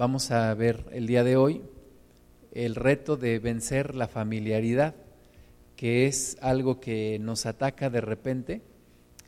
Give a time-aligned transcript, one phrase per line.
[0.00, 1.60] vamos a ver el día de hoy
[2.52, 4.94] el reto de vencer la familiaridad,
[5.76, 8.62] que es algo que nos ataca de repente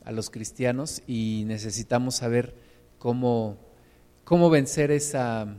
[0.03, 2.55] a los cristianos y necesitamos saber
[2.99, 3.59] cómo,
[4.25, 5.59] cómo vencer esa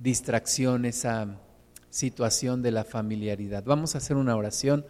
[0.00, 1.40] distracción, esa
[1.90, 3.64] situación de la familiaridad.
[3.64, 4.86] Vamos a hacer una oración.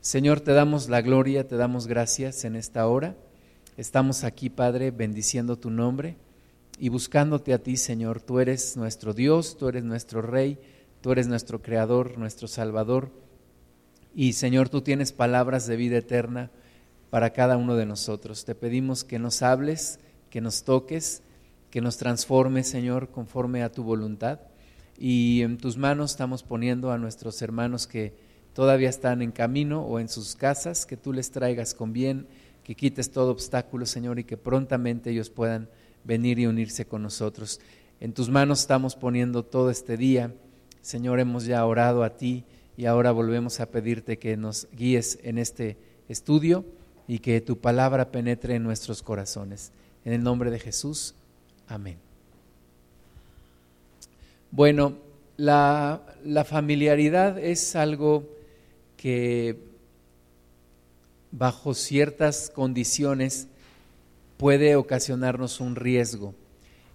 [0.00, 3.16] Señor, te damos la gloria, te damos gracias en esta hora.
[3.76, 6.18] Estamos aquí, Padre, bendiciendo tu nombre
[6.82, 8.20] y buscándote a ti, Señor.
[8.20, 10.58] Tú eres nuestro Dios, tú eres nuestro Rey,
[11.00, 13.12] tú eres nuestro Creador, nuestro Salvador.
[14.16, 16.50] Y, Señor, tú tienes palabras de vida eterna
[17.08, 18.44] para cada uno de nosotros.
[18.44, 21.22] Te pedimos que nos hables, que nos toques,
[21.70, 24.40] que nos transformes, Señor, conforme a tu voluntad.
[24.98, 28.12] Y en tus manos estamos poniendo a nuestros hermanos que
[28.54, 32.26] todavía están en camino o en sus casas, que tú les traigas con bien
[32.64, 35.68] que quites todo obstáculo, Señor, y que prontamente ellos puedan
[36.04, 37.60] venir y unirse con nosotros.
[38.00, 40.34] En tus manos estamos poniendo todo este día.
[40.80, 42.44] Señor, hemos ya orado a ti
[42.76, 45.76] y ahora volvemos a pedirte que nos guíes en este
[46.08, 46.64] estudio
[47.06, 49.72] y que tu palabra penetre en nuestros corazones.
[50.04, 51.14] En el nombre de Jesús,
[51.68, 51.98] amén.
[54.50, 54.98] Bueno,
[55.36, 58.28] la, la familiaridad es algo
[58.96, 59.58] que
[61.30, 63.48] bajo ciertas condiciones
[64.42, 66.34] puede ocasionarnos un riesgo.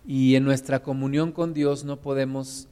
[0.06, 2.68] Y en nuestra comunión con Dios no podemos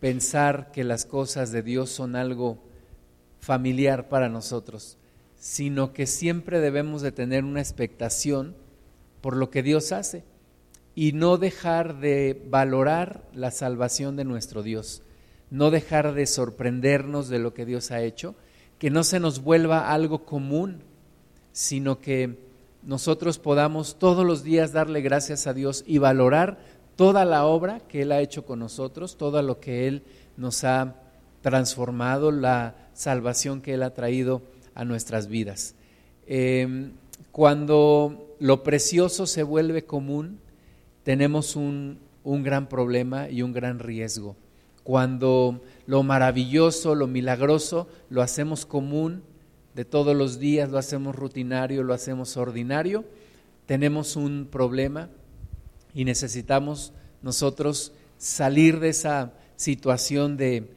[0.00, 2.58] pensar que las cosas de Dios son algo
[3.38, 4.98] familiar para nosotros,
[5.36, 8.56] sino que siempre debemos de tener una expectación
[9.20, 10.24] por lo que Dios hace
[10.96, 15.02] y no dejar de valorar la salvación de nuestro Dios,
[15.48, 18.34] no dejar de sorprendernos de lo que Dios ha hecho,
[18.80, 20.82] que no se nos vuelva algo común,
[21.52, 22.50] sino que
[22.82, 26.58] nosotros podamos todos los días darle gracias a Dios y valorar
[26.96, 30.02] toda la obra que Él ha hecho con nosotros, todo lo que Él
[30.36, 30.96] nos ha
[31.40, 34.42] transformado, la salvación que Él ha traído
[34.74, 35.74] a nuestras vidas.
[36.26, 36.92] Em,
[37.30, 40.40] cuando lo precioso se vuelve común,
[41.02, 44.36] tenemos un gran problema y un gran riesgo
[44.82, 49.22] cuando lo maravilloso, lo milagroso, lo hacemos común
[49.74, 53.04] de todos los días, lo hacemos rutinario, lo hacemos ordinario,
[53.66, 55.08] tenemos un problema
[55.94, 60.68] y necesitamos nosotros salir de esa situación de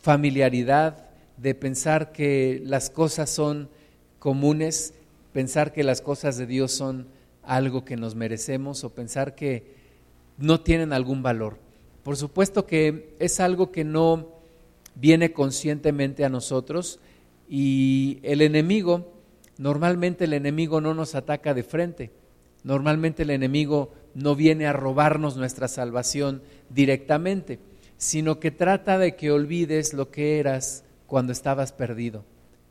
[0.00, 3.68] familiaridad, de pensar que las cosas son
[4.18, 4.94] comunes,
[5.32, 7.06] pensar que las cosas de Dios son
[7.42, 9.74] algo que nos merecemos o pensar que
[10.38, 11.58] no tienen algún valor.
[12.02, 14.28] Por supuesto que es algo que no
[14.94, 17.00] viene conscientemente a nosotros
[17.54, 19.12] y el enemigo,
[19.58, 22.10] normalmente el enemigo no nos ataca de frente,
[22.64, 27.58] normalmente el enemigo no viene a robarnos nuestra salvación directamente,
[27.98, 32.24] sino que trata de que olvides lo que eras cuando estabas perdido.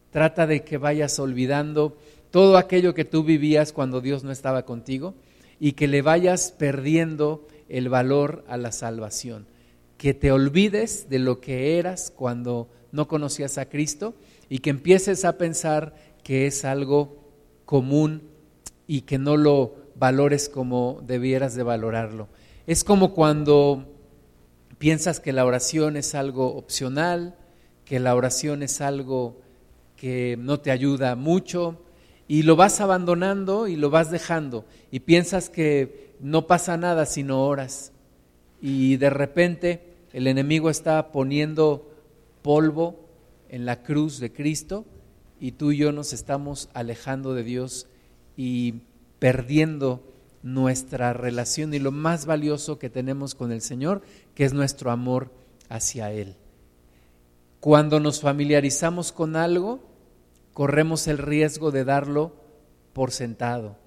[0.09, 1.95] Trata de que vayas olvidando
[2.31, 5.13] todo aquello que tú vivías cuando Dios no estaba contigo
[5.59, 9.45] y que le vayas perdiendo el valor a la salvación,
[9.99, 14.13] que te olvides de lo que eras cuando no conocías a Cristo
[14.49, 17.17] y que empieces a pensar que es algo
[17.65, 18.23] común
[18.87, 22.27] y que no lo valores como debieras de valorarlo.
[22.67, 23.85] Es como cuando
[24.77, 27.35] piensas que la oración es algo opcional,
[27.85, 29.41] que la oración es algo
[29.95, 31.83] que no te ayuda mucho
[32.27, 37.23] y lo vas abandonando y lo vas dejando y piensas que no pasa nada si
[37.23, 37.91] no oras.
[38.61, 41.90] Y de repente el enemigo está poniendo
[42.41, 42.99] polvo
[43.49, 44.85] en la cruz de Cristo
[45.39, 47.87] y tú y yo nos estamos alejando de Dios
[48.37, 48.81] y
[49.19, 50.03] perdiendo
[50.43, 54.01] nuestra relación y lo más valioso que tenemos con el Señor,
[54.35, 55.31] que es nuestro amor
[55.69, 56.35] hacia Él.
[57.59, 59.79] Cuando nos familiarizamos con algo,
[60.53, 62.33] corremos el riesgo de darlo
[62.93, 63.77] por sentado.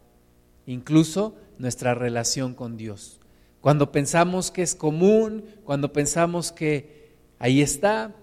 [0.67, 3.21] Incluso nuestra relación con Dios.
[3.61, 8.15] Cuando pensamos que es común, cuando pensamos que ahí está,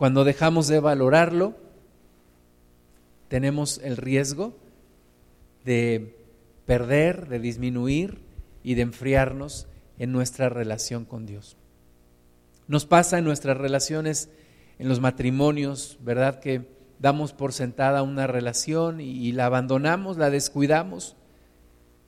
[0.00, 1.58] cuando dejamos de valorarlo,
[3.28, 4.56] tenemos el riesgo
[5.66, 6.16] de
[6.64, 8.22] perder, de disminuir
[8.64, 9.66] y de enfriarnos
[9.98, 11.58] en nuestra relación con Dios.
[12.66, 14.30] Nos pasa en nuestras relaciones,
[14.78, 16.40] en los matrimonios, ¿verdad?
[16.40, 16.66] Que
[16.98, 21.14] damos por sentada una relación y, la abandonamos, la descuidamos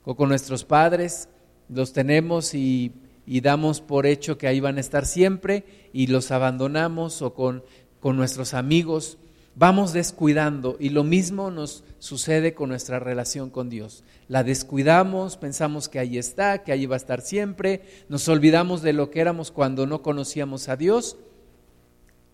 [0.05, 1.29] o con nuestros padres,
[1.69, 2.95] los tenemos y,
[3.27, 7.63] damos por hecho que ahí van a estar siempre y los abandonamos o con,
[8.03, 9.17] con nuestros amigos
[9.55, 14.03] vamos descuidando y lo mismo nos sucede con nuestra relación con Dios.
[14.27, 18.93] La descuidamos, pensamos que ahí está, que ahí va a estar siempre, nos olvidamos de
[18.93, 21.17] lo que éramos cuando no conocíamos a Dios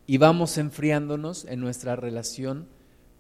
[0.07, 2.67] y vamos enfriándonos en nuestra relación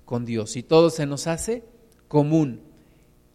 [0.06, 0.56] con Dios.
[0.56, 1.64] Y todo se nos hace
[2.08, 2.62] común.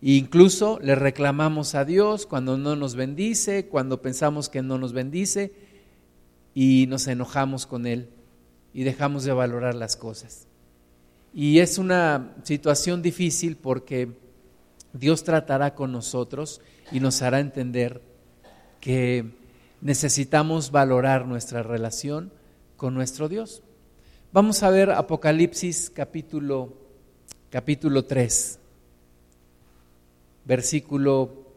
[0.02, 4.92] E incluso le reclamamos a Dios cuando no nos bendice, cuando pensamos que no nos
[4.92, 5.54] bendice
[6.56, 8.10] y nos enojamos con Él
[8.74, 10.48] y dejamos de valorar las cosas.
[11.34, 14.10] Y es una situación difícil porque
[14.94, 16.62] Dios tratará con nosotros
[16.92, 18.02] y nos hará entender
[18.80, 19.26] que
[19.82, 22.32] necesitamos valorar nuestra relación
[22.78, 23.64] con nuestro Dios.
[24.32, 26.74] Vamos a ver Apocalipsis capítulo,
[27.50, 28.60] capítulo 3,
[30.46, 31.48] versículo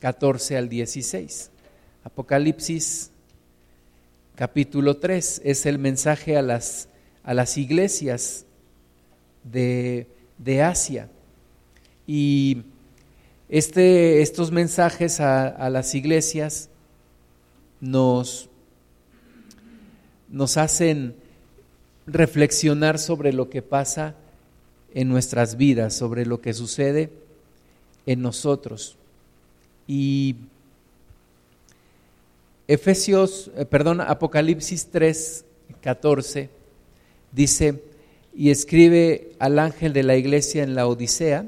[0.00, 1.50] 14 al 16.
[2.04, 3.10] Apocalipsis
[4.38, 6.88] capítulo 3 es el mensaje a las,
[7.24, 8.46] a las iglesias
[9.42, 10.06] de,
[10.38, 11.08] de Asia.
[12.06, 12.62] Y
[13.48, 16.70] este, estos mensajes a, las iglesias
[17.80, 18.48] nos,
[20.28, 21.16] nos hacen
[22.06, 24.14] reflexionar sobre lo que pasa
[24.94, 27.10] en nuestras vidas, sobre lo que sucede
[28.06, 28.98] en nosotros.
[29.88, 30.36] Y
[32.68, 35.44] Efesios, eh, perdón, Apocalipsis 3,
[35.80, 36.50] 14
[37.32, 37.82] dice,
[38.34, 41.46] y escribe al ángel de la iglesia en la Odisea,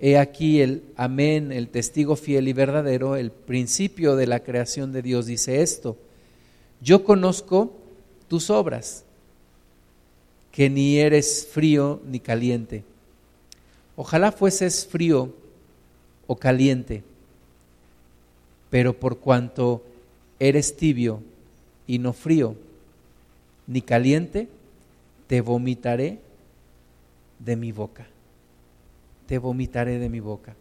[0.00, 5.02] he aquí el amén, el testigo fiel y verdadero, el principio de la creación de
[5.02, 5.96] Dios dice esto,
[6.80, 7.72] yo conozco
[8.26, 9.04] tus obras,
[10.50, 12.82] que ni eres frío ni caliente.
[13.94, 15.32] Ojalá fueses frío
[16.26, 17.04] o caliente,
[18.70, 19.84] pero por cuanto
[20.40, 21.22] eres tibio
[21.86, 22.56] y no frío
[23.68, 24.48] ni caliente,
[25.28, 26.18] te vomitaré
[27.38, 28.08] de mi boca.
[29.26, 30.56] Te vomitaré de mi boca.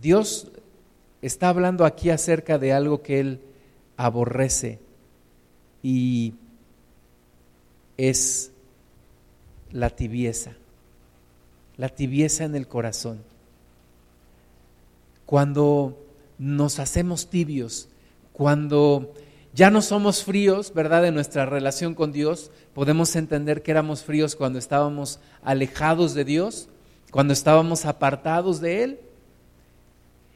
[0.00, 0.50] Dios
[1.20, 3.40] está hablando aquí acerca de algo que Él
[3.98, 4.78] aborrece
[5.82, 6.32] y
[7.98, 8.50] es
[9.72, 10.54] la tibieza,
[11.76, 13.20] la tibieza en el corazón.
[15.26, 15.98] Cuando
[16.38, 17.88] nos hacemos tibios,
[18.42, 19.14] cuando
[19.54, 21.06] ya no somos fríos, ¿verdad?
[21.06, 22.50] En nuestra relación con Dios.
[22.74, 26.68] Podemos entender que éramos fríos cuando estábamos alejados de Dios,
[27.12, 29.00] cuando estábamos apartados de Él.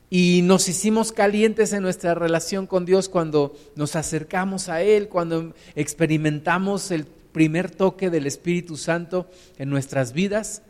[0.08, 5.52] Y nos hicimos calientes en nuestra relación con Dios cuando nos acercamos a Él, cuando
[5.74, 10.62] experimentamos el primer toque del Espíritu Santo en nuestras vidas.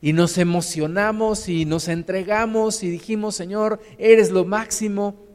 [0.00, 5.25] Y nos emocionamos y nos entregamos y dijimos, Señor, eres lo máximo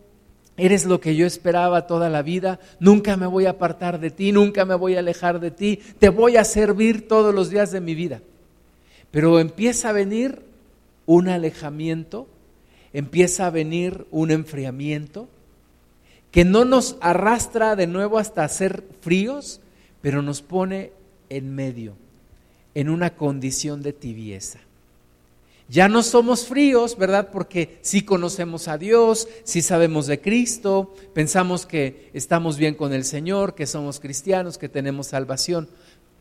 [0.57, 4.31] Eres lo que yo esperaba toda la vida, nunca me voy a apartar de ti,
[4.31, 7.81] nunca me voy a alejar de ti, te voy a servir todos los días de
[7.81, 8.21] mi vida.
[9.11, 10.41] Pero empieza a venir
[11.05, 12.27] un alejamiento,
[12.93, 15.27] empieza a venir un enfriamiento
[16.31, 19.61] que no nos arrastra de nuevo hasta ser fríos,
[20.01, 20.93] pero nos pone
[21.29, 21.95] en medio,
[22.73, 24.59] en una condición de tibieza.
[25.71, 27.29] Ya no somos fríos, ¿verdad?
[27.31, 33.05] Porque sí conocemos a Dios, sí sabemos de Cristo, pensamos que estamos bien con el
[33.05, 35.69] Señor, que somos cristianos, que tenemos salvación,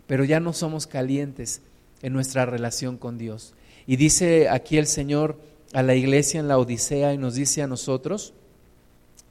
[0.07, 1.63] pero ya no somos calientes
[2.01, 3.55] en nuestra relación con Dios.
[3.89, 5.41] Y dice aquí el Señor
[5.73, 8.35] a la iglesia en la Odisea y nos dice a nosotros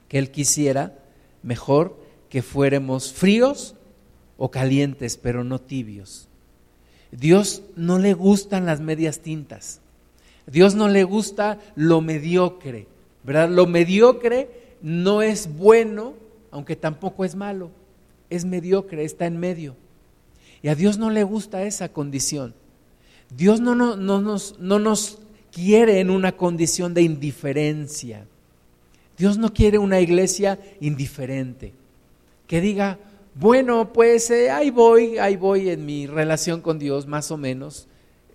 [0.06, 0.98] que Él quisiera
[1.42, 1.98] mejor
[2.28, 3.74] que fuéramos fríos
[4.36, 6.28] o calientes, pero no tibios.
[7.10, 9.80] Dios no le gustan las medias tintas.
[10.50, 12.86] Dios no le gusta lo mediocre,
[13.22, 13.48] ¿verdad?
[13.48, 14.48] Lo mediocre
[14.82, 16.14] no es bueno,
[16.50, 17.70] aunque tampoco es malo.
[18.30, 19.76] Es mediocre, está en medio.
[20.62, 22.54] Y a Dios no le gusta esa condición.
[23.36, 25.18] Dios no, no, no, nos, no nos
[25.52, 28.26] quiere en una condición de indiferencia.
[29.16, 31.72] Dios no quiere una iglesia indiferente,
[32.46, 32.98] que diga,
[33.34, 37.86] bueno, pues eh, ahí voy, ahí voy en mi relación con Dios, más o menos.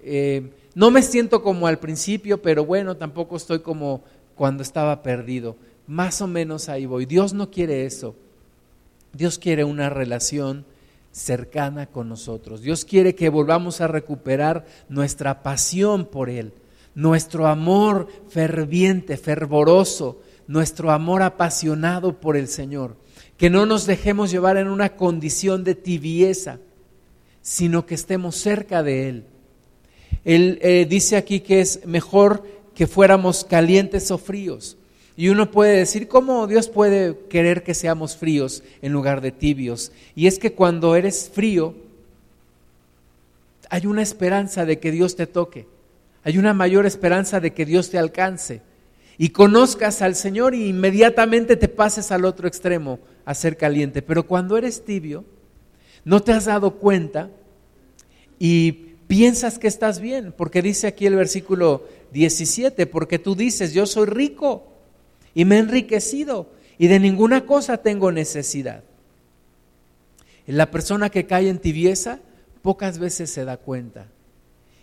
[0.04, 4.04] Eh, no me siento como al principio, pero bueno, tampoco estoy como
[4.36, 5.56] cuando estaba perdido.
[5.88, 7.06] Más o menos ahí voy.
[7.06, 8.14] Dios no quiere eso.
[9.14, 10.66] Dios quiere una relación
[11.14, 12.62] cercana con nosotros.
[12.62, 16.52] Dios quiere que volvamos a recuperar nuestra pasión por Él,
[16.94, 22.98] nuestro amor ferviente, fervoroso, nuestro amor apasionado por el Señor.
[23.38, 26.60] Que no nos dejemos llevar en una condición de tibieza,
[27.42, 29.26] sino que estemos cerca de Él
[30.26, 34.78] él eh, dice aquí que es mejor que fuéramos calientes o fríos.
[35.16, 39.94] Y uno puede decir, ¿cómo Dios puede querer que seamos fríos en lugar de tibios?
[40.14, 41.74] Y es que cuando eres frío,
[43.70, 45.68] hay una esperanza de que Dios te toque,
[46.24, 48.62] hay una mayor esperanza de que Dios te alcance
[49.18, 54.02] y conozcas al Señor y inmediatamente te pases al otro extremo a ser caliente.
[54.02, 55.24] Pero cuando eres tibio,
[56.04, 57.30] no te has dado cuenta
[58.38, 63.86] y piensas que estás bien, porque dice aquí el versículo 17, porque tú dices, yo
[63.86, 64.68] soy rico
[65.34, 68.84] y me he enriquecido y de ninguna cosa tengo necesidad.
[70.48, 72.20] La persona que cae en tibieza
[72.62, 74.08] pocas veces se da cuenta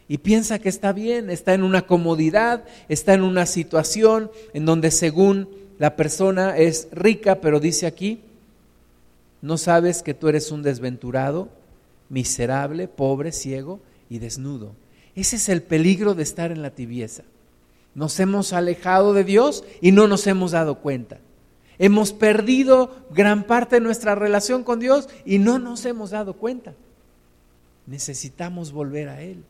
[0.08, 4.90] y piensa que está bien, está en una comodidad, está en una situación en donde
[4.90, 5.48] según
[5.78, 8.20] la persona es rica, pero dice aquí,
[9.40, 11.48] no sabes que tú eres un desventurado,
[12.08, 13.80] miserable, pobre, ciego
[14.12, 14.74] y desnudo.
[15.14, 17.22] Ese es el peligro de estar en la tibieza.
[17.94, 21.18] Nos hemos alejado de Dios y no nos hemos dado cuenta.
[21.78, 26.74] Hemos perdido gran parte de nuestra relación con Dios y no nos hemos dado cuenta.
[27.86, 29.44] Necesitamos volver a Él.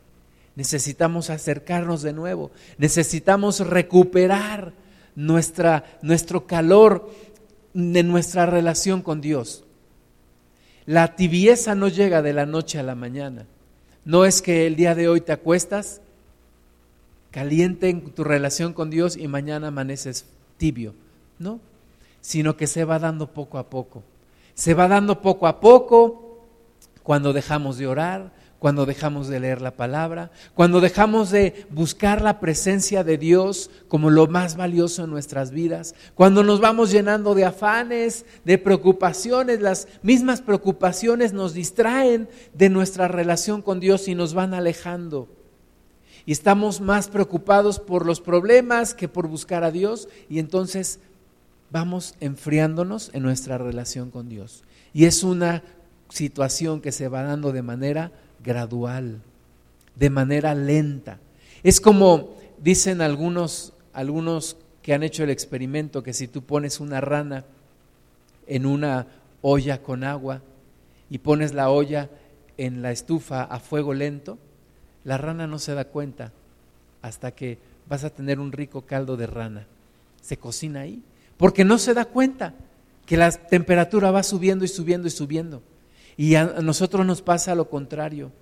[0.55, 2.53] Necesitamos acercarnos de nuevo.
[2.79, 4.75] Necesitamos recuperar
[5.17, 7.11] nuestra, nuestro calor
[7.75, 9.65] de nuestra relación con Dios.
[10.87, 13.47] La tibieza no llega de la noche a la mañana.
[14.05, 16.01] No es que el día de hoy te acuestas
[17.31, 20.27] caliente en tu relación con Dios y mañana amaneces
[20.59, 20.95] tibio.
[21.39, 21.61] No,
[22.21, 24.03] sino que se va dando poco a poco.
[24.55, 26.45] Se va dando poco a poco
[27.03, 28.33] cuando dejamos de orar,
[28.63, 34.09] cuando dejamos de leer la palabra, cuando dejamos de buscar la presencia de Dios como
[34.09, 39.89] lo más valioso en nuestras vidas, cuando nos vamos llenando de afanes, de preocupaciones, las
[40.03, 45.27] mismas preocupaciones nos distraen de nuestra relación con Dios y nos van alejando.
[46.25, 51.01] Y estamos más preocupados por los problemas que por buscar a Dios y entonces
[51.73, 54.63] vamos enfriándonos en nuestra relación con Dios.
[54.95, 55.65] Y es una
[56.11, 59.21] situación que se va dando de manera gradual,
[59.95, 61.19] de manera lenta.
[61.63, 67.01] Es como dicen algunos, algunos que han hecho el experimento que si tú pones una
[67.01, 67.45] rana
[68.47, 69.07] en una
[69.43, 70.43] olla con agua
[71.11, 72.09] y pones la olla
[72.57, 74.39] en la estufa a fuego lento,
[75.05, 76.33] la rana no se da cuenta
[77.01, 77.59] hasta que
[77.89, 79.67] vas a tener un rico caldo de rana.
[80.21, 81.03] Se cocina ahí,
[81.37, 82.55] porque no se da cuenta
[83.07, 85.63] que la temperatura va subiendo y subiendo y subiendo.
[86.17, 88.33] Y a nosotros nos pasa lo contrario.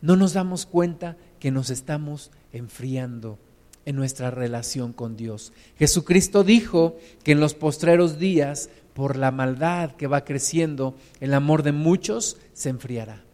[0.00, 3.38] No nos damos cuenta que nos estamos enfriando
[3.84, 5.52] en nuestra relación con Dios.
[5.78, 11.62] Jesucristo dijo que en los postreros días, por la maldad que va creciendo, el amor
[11.62, 13.24] de muchos se enfriará.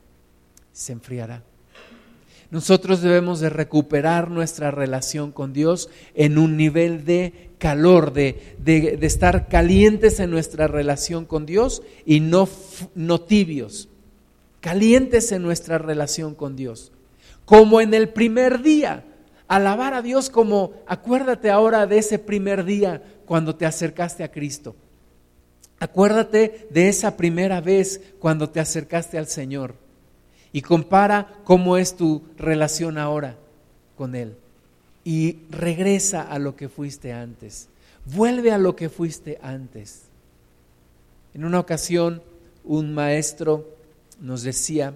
[0.72, 1.42] Se enfriará.
[2.54, 8.96] Nosotros debemos de recuperar nuestra relación con Dios en un nivel de calor, de, de,
[9.04, 12.48] estar calientes en nuestra relación con Dios y no,
[12.94, 13.88] no tibios,
[14.60, 16.92] calientes en nuestra relación con Dios.
[17.44, 19.02] Como en el primer día,
[19.48, 24.76] alabar a Dios como, acuérdate ahora de ese primer día cuando te acercaste a Cristo.
[25.80, 29.82] Acuérdate de esa primera vez cuando te acercaste al Señor
[30.54, 33.36] y compara cómo es tu relación ahora
[33.96, 34.36] con Él.
[35.02, 37.68] Y regresa a lo que fuiste antes.
[38.04, 40.04] Vuelve a lo que fuiste antes.
[41.34, 42.22] En una ocasión,
[42.62, 43.68] un maestro
[44.20, 44.94] nos decía,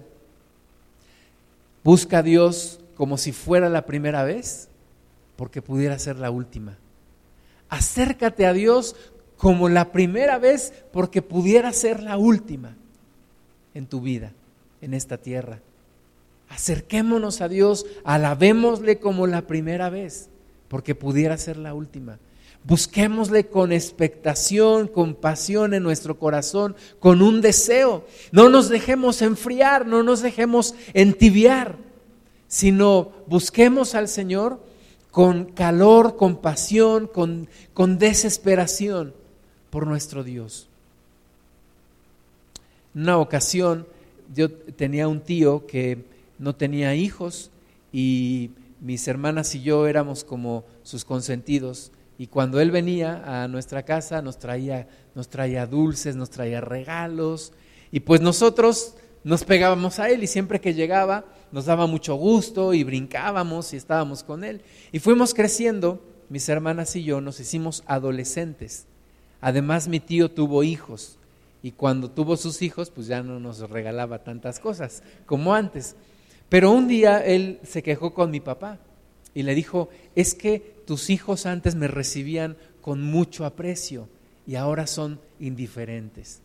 [1.83, 4.69] busca a Dios como si fuera la primera vez,
[5.35, 6.77] porque pudiera ser la última.
[7.67, 8.95] Acércate a Dios
[9.35, 12.77] como la primera vez, porque pudiera ser la última
[13.73, 14.31] en tu vida
[14.81, 15.59] en esta tierra.
[16.49, 20.29] Acerquémonos a Dios, alabémosle como la primera vez,
[20.67, 22.17] porque pudiera ser la última.
[22.63, 28.05] Busquémosle con expectación, con pasión en nuestro corazón, con un deseo.
[28.31, 31.77] No nos dejemos enfriar, no nos dejemos entibiar,
[32.47, 34.59] sino busquemos al Señor
[35.11, 39.13] con calor, con pasión, con, con desesperación
[39.69, 40.67] por nuestro Dios.
[42.93, 43.87] Una ocasión
[44.33, 46.03] yo tenía un tío que
[46.37, 47.51] no tenía hijos
[47.91, 51.91] y mis hermanas y yo éramos como sus consentidos.
[52.17, 57.53] Y cuando él venía a nuestra casa nos traía, nos traía dulces, nos traía regalos.
[57.91, 62.73] Y pues nosotros nos pegábamos a él y siempre que llegaba nos daba mucho gusto
[62.73, 64.61] y brincábamos y estábamos con él.
[64.91, 68.85] Y fuimos creciendo, mis hermanas y yo nos hicimos adolescentes.
[69.41, 71.18] Además mi tío tuvo hijos
[71.61, 75.95] y cuando tuvo sus hijos, pues ya no nos regalaba tantas cosas como antes.
[76.47, 78.79] Pero un día él se quejó con mi papá
[79.33, 84.07] y le dijo, es que tus hijos antes me recibían con mucho aprecio
[84.47, 86.41] y ahora son indiferentes.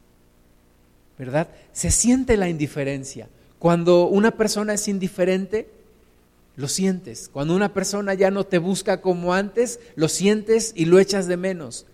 [1.19, 1.49] ¿Verdad?
[1.73, 3.29] Se siente la indiferencia.
[3.59, 5.71] Cuando una persona es indiferente,
[6.57, 7.31] lo sientes.
[7.33, 11.37] Cuando una persona ya no te busca como antes, lo sientes y lo echas de
[11.37, 11.87] menos.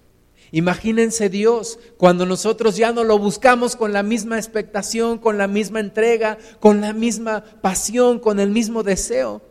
[0.52, 5.80] Imagínense Dios cuando nosotros ya no lo buscamos con la misma expectación, con la misma
[5.80, 9.42] entrega, con la misma pasión, con el mismo deseo.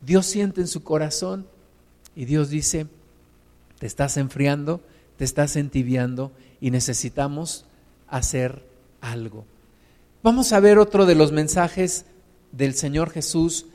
[0.00, 1.46] Dios siente en su corazón
[2.16, 2.86] y Dios dice,
[3.78, 4.80] te estás enfriando,
[5.16, 7.66] te estás entibiando y necesitamos
[8.08, 8.64] hacer
[9.00, 9.44] algo.
[10.22, 12.06] Vamos a ver otro de los mensajes
[12.50, 13.66] del Señor Jesús,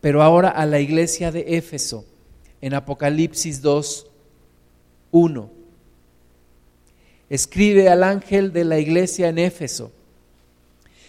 [0.00, 2.04] pero ahora a la iglesia de Éfeso,
[2.60, 4.06] en Apocalipsis 2,
[5.10, 5.55] 1.
[7.28, 9.90] Escribe al ángel de la iglesia en Éfeso,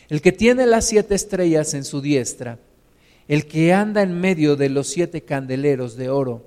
[0.10, 2.60] el que tiene las siete estrellas en su diestra,
[3.28, 6.44] el que anda en medio de los siete candeleros de oro,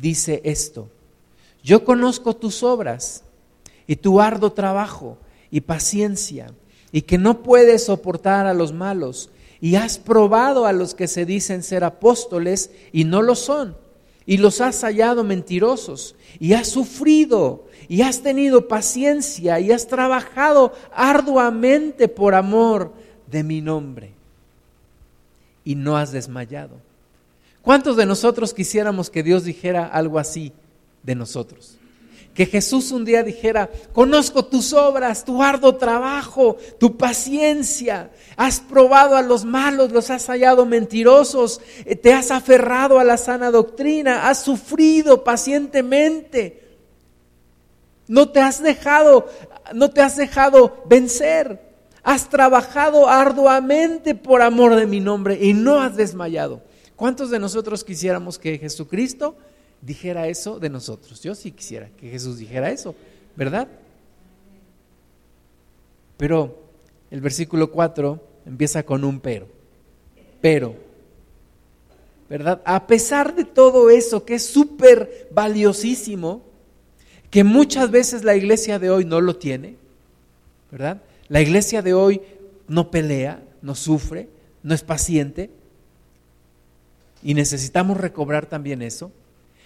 [0.00, 0.88] dice esto,
[1.62, 3.24] yo conozco tus obras
[3.86, 5.18] y tu arduo trabajo
[5.50, 6.52] y paciencia,
[6.92, 11.26] y que no puedes soportar a los malos, y has probado a los que se
[11.26, 13.76] dicen ser apóstoles y no lo son,
[14.30, 20.72] y los has hallado mentirosos, y has sufrido, y has tenido paciencia, y has trabajado
[20.94, 22.92] arduamente por amor
[23.28, 24.12] de mi nombre,
[25.64, 26.76] y no has desmayado.
[27.60, 30.52] ¿Cuántos de nosotros quisiéramos que Dios dijera algo así
[31.02, 31.79] de nosotros?
[32.34, 38.10] Que Jesús un día dijera, conozco tus obras, tu arduo trabajo, tu paciencia.
[38.36, 43.16] Has probado a los malos, los has hallado mentirosos, eh, te has aferrado a la
[43.16, 46.78] sana doctrina, has sufrido pacientemente.
[48.06, 49.28] No te has dejado,
[49.74, 51.68] no te has dejado vencer.
[52.02, 56.62] Has trabajado arduamente por amor de mi nombre y no has desmayado.
[56.96, 59.36] ¿Cuántos de nosotros quisiéramos que Jesucristo
[59.82, 61.22] dijera eso de nosotros.
[61.22, 62.94] Yo sí quisiera que Jesús dijera eso,
[63.36, 63.68] ¿verdad?
[66.16, 66.58] Pero
[67.10, 69.46] el versículo 4 empieza con un pero.
[70.40, 70.74] Pero,
[72.28, 72.62] ¿verdad?
[72.64, 76.42] A pesar de todo eso que es súper valiosísimo,
[77.30, 79.76] que muchas veces la iglesia de hoy no lo tiene,
[80.70, 81.02] ¿verdad?
[81.28, 82.20] La iglesia de hoy
[82.68, 84.28] no pelea, no sufre,
[84.62, 85.50] no es paciente,
[87.22, 89.12] y necesitamos recobrar también eso.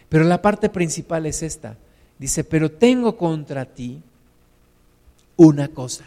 [0.09, 1.77] Pero la parte principal es esta.
[2.19, 4.01] Dice, pero tengo contra ti
[5.37, 6.05] una cosa.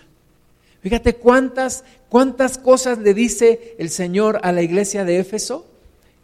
[0.82, 5.66] Fíjate cuántas, cuántas cosas le dice el Señor a la iglesia de Éfeso,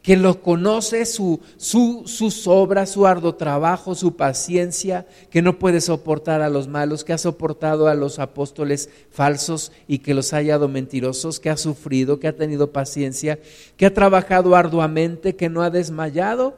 [0.03, 5.79] que lo conoce, su, su, sus obras, su arduo trabajo, su paciencia, que no puede
[5.79, 10.38] soportar a los malos, que ha soportado a los apóstoles falsos y que los ha
[10.38, 13.39] hallado mentirosos, que ha sufrido, que ha tenido paciencia,
[13.77, 16.55] que ha trabajado arduamente, que no ha desmayado,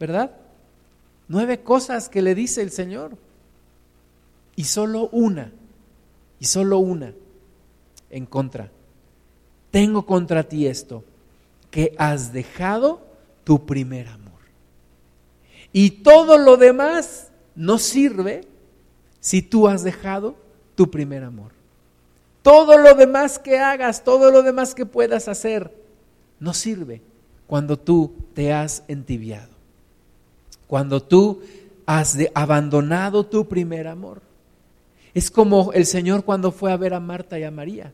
[0.00, 0.30] ¿verdad?
[1.28, 3.16] Nueve cosas que le dice el Señor.
[4.54, 5.52] Y solo una,
[6.40, 7.12] y solo una
[8.10, 8.70] en contra.
[9.70, 11.04] Tengo contra ti esto,
[11.70, 13.00] que has dejado
[13.44, 14.32] tu primer amor.
[15.72, 18.46] Y todo lo demás no sirve
[19.20, 20.36] si tú has dejado
[20.74, 21.52] tu primer amor.
[22.42, 25.70] Todo lo demás que hagas, todo lo demás que puedas hacer,
[26.38, 27.02] no sirve
[27.46, 29.55] cuando tú te has entibiado.
[30.66, 31.40] Cuando tú
[31.86, 34.20] has abandonado tu primer amor.
[35.14, 37.92] Es como el Señor cuando fue a ver a Marta y a María,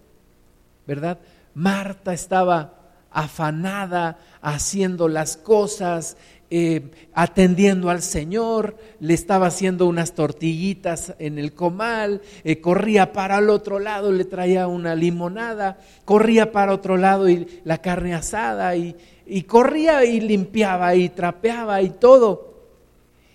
[0.86, 1.18] ¿verdad?
[1.54, 2.74] Marta estaba
[3.10, 6.16] afanada haciendo las cosas,
[6.50, 13.38] eh, atendiendo al Señor, le estaba haciendo unas tortillitas en el comal, eh, corría para
[13.38, 18.74] el otro lado, le traía una limonada, corría para otro lado y la carne asada,
[18.74, 22.51] y, y corría y limpiaba y trapeaba y todo.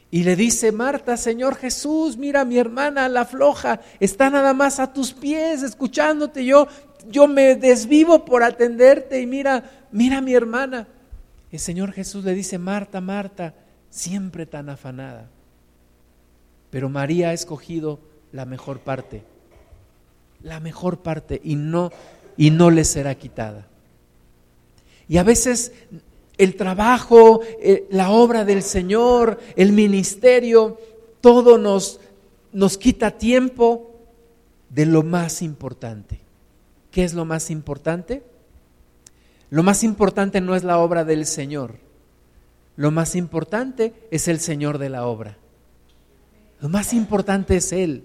[0.09, 4.93] Y le dice Marta, Señor Jesús, mira mi hermana, la floja, está nada más a
[4.93, 6.45] tus pies escuchándote.
[6.45, 6.67] Yo,
[7.09, 10.87] yo me desvivo por atenderte y mira, mira mi hermana.
[11.51, 13.53] El Señor Jesús le dice, Marta, Marta,
[13.89, 15.29] siempre tan afanada.
[16.69, 17.99] Pero María ha escogido
[18.31, 19.23] la mejor parte,
[20.41, 21.91] la mejor parte y no,
[22.37, 23.67] y no le será quitada.
[25.09, 25.71] Y a veces
[26.37, 30.77] el trabajo, eh, la obra del Señor, el ministerio,
[31.21, 31.99] todo nos,
[32.51, 33.91] nos quita tiempo
[34.69, 36.19] de lo más importante.
[36.91, 38.23] ¿Qué es lo más importante?
[39.49, 41.75] Lo más importante no es la obra del Señor.
[42.75, 45.37] Lo más importante es el Señor de la obra.
[46.61, 48.03] Lo más importante es Él.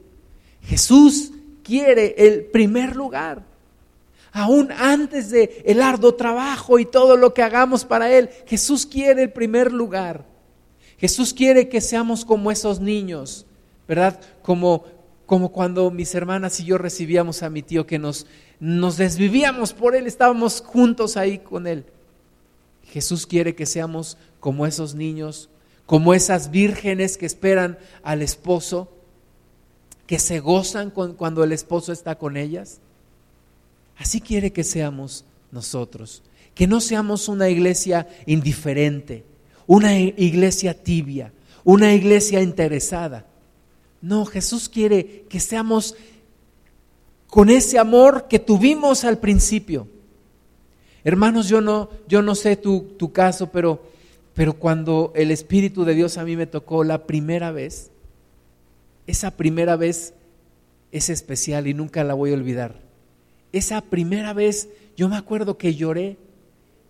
[0.62, 3.52] Jesús quiere el primer lugar
[4.33, 9.23] aún antes de el arduo trabajo y todo lo que hagamos para Él, Jesús quiere
[9.23, 10.25] el primer lugar.
[10.99, 13.47] Jesús quiere que seamos como esos niños,
[13.87, 14.21] ¿verdad?
[14.42, 14.85] Como,
[15.27, 18.27] como cuando mis hermanas y yo recibíamos a mi tío que nos,
[18.59, 21.85] nos desvivíamos por él, estábamos juntos ahí con él.
[22.85, 25.51] Jesús quiere que seamos como esos niños,
[25.87, 28.88] como esas vírgenes que esperan al esposo,
[30.07, 32.81] que se gozan cuando el esposo está con ellas.
[34.03, 36.25] Así quiere que seamos nosotros,
[36.57, 39.25] que no seamos una iglesia indiferente,
[39.69, 43.25] una iglesia tibia, una iglesia interesada.
[44.01, 45.95] No, Jesús quiere que seamos
[47.29, 49.87] con ese amor que tuvimos al principio.
[51.05, 53.85] Hermanos, yo no, yo no sé tu, tu caso, pero,
[54.35, 57.93] pero cuando el Espíritu de Dios a mí me tocó la primera vez,
[59.07, 60.12] esa primera vez
[60.91, 62.91] es especial y nunca la voy a olvidar.
[63.53, 66.19] Esa primera vez yo me acuerdo que lloré,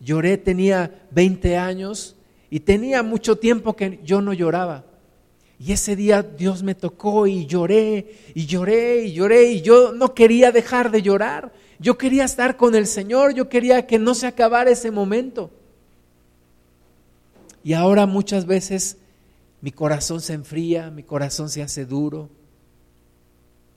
[0.00, 2.16] lloré, tenía 20 años
[2.50, 4.84] y tenía mucho tiempo que yo no lloraba.
[5.58, 10.12] Y ese día Dios me tocó y lloré y lloré y lloré y yo no
[10.12, 11.52] quería dejar de llorar.
[11.78, 15.50] Yo quería estar con el Señor, yo quería que no se acabara ese momento.
[17.64, 18.98] Y ahora muchas veces
[19.60, 22.28] mi corazón se enfría, mi corazón se hace duro.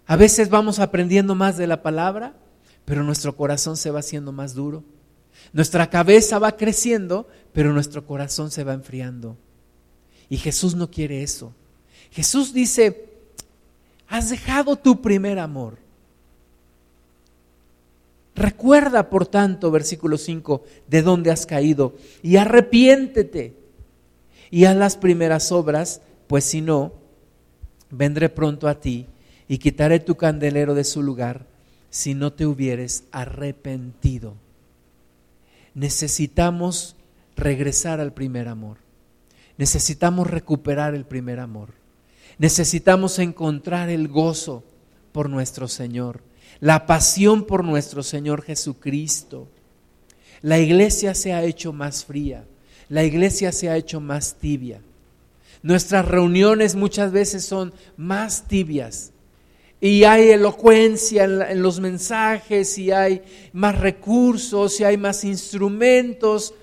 [0.08, 2.34] A veces vamos aprendiendo más de la palabra,
[2.86, 4.84] pero nuestro corazón se va haciendo más duro.
[5.52, 9.36] Nuestra cabeza va creciendo, pero nuestro corazón se va enfriando.
[10.30, 11.52] Y Jesús no quiere eso.
[12.12, 13.10] Jesús dice,
[14.08, 15.78] has dejado tu primer amor.
[18.36, 23.56] Recuerda, por tanto, versículo 5, de dónde has caído y arrepiéntete
[24.52, 26.93] y haz las primeras obras, pues si no,
[27.89, 29.08] vendré pronto a ti
[29.48, 31.55] y quitaré tu candelero de su lugar
[31.95, 34.34] si no te hubieres arrepentido.
[35.73, 36.97] Necesitamos
[37.38, 38.79] regresar al primer amor.
[39.58, 41.69] Necesitamos recuperar el primer amor.
[42.38, 44.65] Necesitamos encontrar el gozo
[45.13, 46.21] por nuestro Señor
[46.60, 49.47] la pasión por nuestro Señor Jesucristo.
[50.41, 52.45] La iglesia se ha hecho más fría,
[52.89, 54.81] la iglesia se ha hecho más tibia.
[55.63, 59.12] Nuestras reuniones muchas veces son más tibias
[59.88, 63.21] y hay elocuencia en, los mensajes y hay
[63.54, 66.56] más recursos y hay más instrumentos,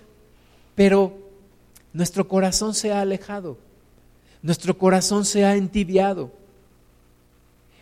[0.75, 1.17] pero
[1.93, 3.59] nuestro corazón se ha alejado,
[4.43, 6.33] nuestro corazón se ha entibiado.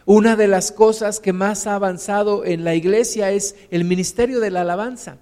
[0.05, 4.51] Una de las cosas que más ha avanzado en la iglesia es el ministerio de
[4.51, 5.17] la alabanza.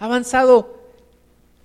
[0.00, 0.82] Ha avanzado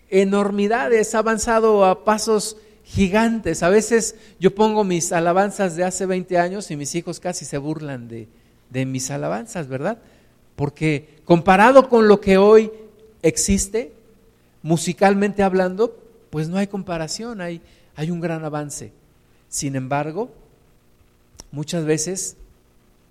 [0.09, 2.55] enormidades, ha avanzado a pasos
[2.87, 3.63] gigantes.
[3.63, 7.57] A veces yo pongo mis alabanzas de hace 20 años y mis hijos casi se
[7.57, 8.27] burlan de,
[8.69, 9.99] de mis alabanzas, ¿verdad?
[10.55, 12.71] Porque comparado con lo que hoy
[13.21, 13.93] existe,
[14.63, 15.97] musicalmente hablando,
[16.29, 17.61] pues no hay comparación, hay,
[17.95, 18.93] hay un gran avance.
[19.49, 20.31] Sin embargo,
[21.51, 22.37] muchas veces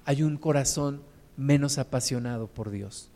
[0.06, 1.02] hay un corazón
[1.36, 3.10] menos apasionado por Dios.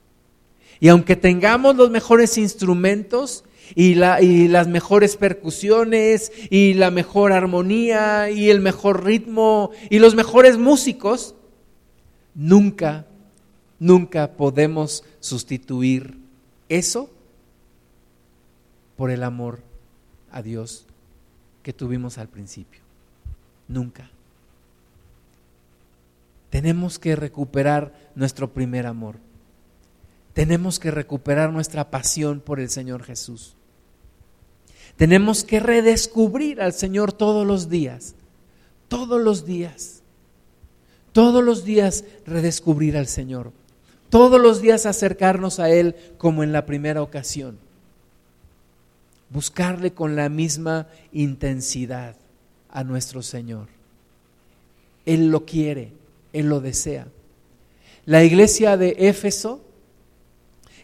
[0.78, 3.44] Y aunque tengamos los mejores instrumentos
[3.74, 10.58] y, las mejores percusiones y la mejor armonía y el mejor ritmo y los mejores
[10.58, 11.34] músicos,
[12.34, 13.06] nunca,
[13.78, 16.18] nunca podemos sustituir
[16.68, 17.10] eso
[18.96, 19.62] por el amor
[20.30, 20.86] a Dios
[21.62, 22.80] que tuvimos al principio.
[23.68, 24.10] Nunca.
[26.50, 29.16] Tenemos que recuperar nuestro primer amor.
[30.32, 33.56] Tenemos que recuperar nuestra pasión por el Señor Jesús.
[35.00, 38.14] Tenemos que redescubrir al Señor todos los días,
[38.86, 40.02] todos los días,
[41.12, 43.50] todos los días redescubrir al Señor,
[44.10, 47.56] todos los días acercarnos a Él como en la primera ocasión,
[49.30, 52.14] buscarle con la misma intensidad
[52.68, 53.68] a nuestro Señor.
[55.06, 55.92] Él lo quiere,
[56.34, 57.06] él lo desea.
[58.04, 59.62] La iglesia de Éfeso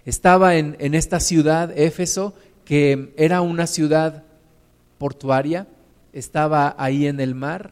[0.06, 2.32] estaba en, esta ciudad, Éfeso,
[2.66, 4.24] que era una ciudad
[4.98, 5.66] portuaria,
[6.12, 7.70] estaba ahí en el mar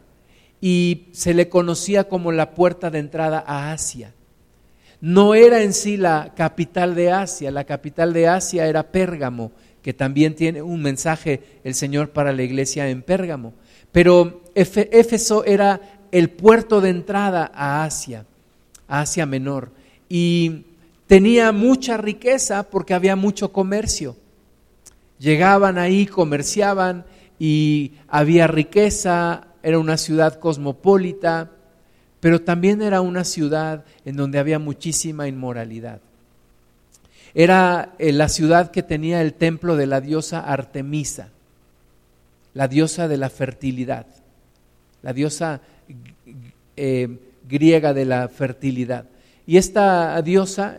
[0.60, 4.14] y se le conocía como la puerta de entrada a Asia.
[5.00, 9.52] No era en sí la capital de Asia, la capital de Asia era Pérgamo,
[9.82, 13.52] que también tiene un mensaje el Señor para la iglesia en Pérgamo.
[13.92, 15.80] Pero Éfeso era
[16.10, 18.24] el puerto de entrada a Asia,
[18.88, 19.72] a Asia Menor.
[20.08, 20.64] Y
[21.06, 24.16] tenía mucha riqueza porque había mucho comercio.
[25.18, 27.04] Llegaban ahí, comerciaban
[27.38, 31.50] y había riqueza, era una ciudad cosmopolita,
[32.20, 36.00] pero también era una ciudad en donde había muchísima inmoralidad.
[37.34, 41.30] Era eh, la ciudad que tenía el templo de la diosa Artemisa,
[42.54, 44.06] la diosa de la fertilidad,
[45.02, 45.60] la diosa
[46.76, 49.06] eh, griega de la fertilidad.
[49.46, 50.78] Y esta diosa,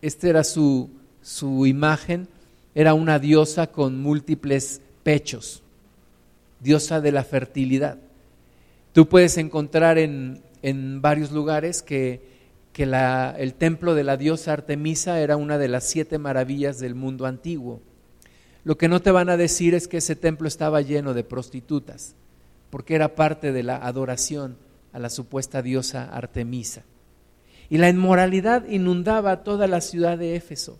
[0.00, 0.90] esta era su,
[1.22, 2.28] su imagen,
[2.74, 5.62] era una diosa con múltiples pechos,
[6.60, 7.98] diosa de la fertilidad.
[8.92, 12.22] Tú puedes encontrar en, en varios lugares que,
[12.72, 16.94] que la, el templo de la diosa Artemisa era una de las siete maravillas del
[16.94, 17.80] mundo antiguo.
[18.64, 22.14] Lo que no te van a decir es que ese templo estaba lleno de prostitutas,
[22.70, 24.56] porque era parte de la adoración
[24.92, 26.84] a la supuesta diosa Artemisa.
[27.68, 30.78] Y la inmoralidad inundaba toda la ciudad de Éfeso.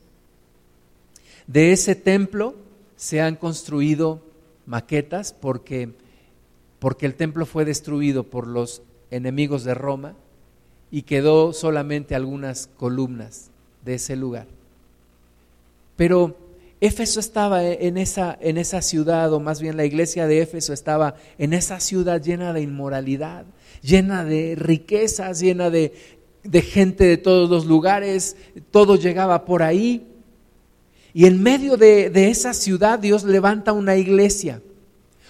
[1.47, 2.55] De ese templo
[2.97, 4.21] se han construido
[4.67, 5.91] maquetas porque,
[6.79, 10.15] porque el templo fue destruido por los enemigos de Roma
[10.91, 13.51] y quedó solamente algunas columnas
[13.85, 14.47] de ese lugar.
[15.97, 16.37] Pero
[16.81, 21.15] Éfeso estaba en esa, en esa ciudad, o más bien la iglesia de Éfeso estaba
[21.39, 23.45] en esa ciudad llena de inmoralidad,
[23.83, 25.93] llena de riquezas, llena de,
[26.43, 28.37] de gente de todos los lugares,
[28.71, 30.09] todo llegaba por ahí.
[31.15, 34.61] Y en medio de, de esa ciudad Dios levanta una iglesia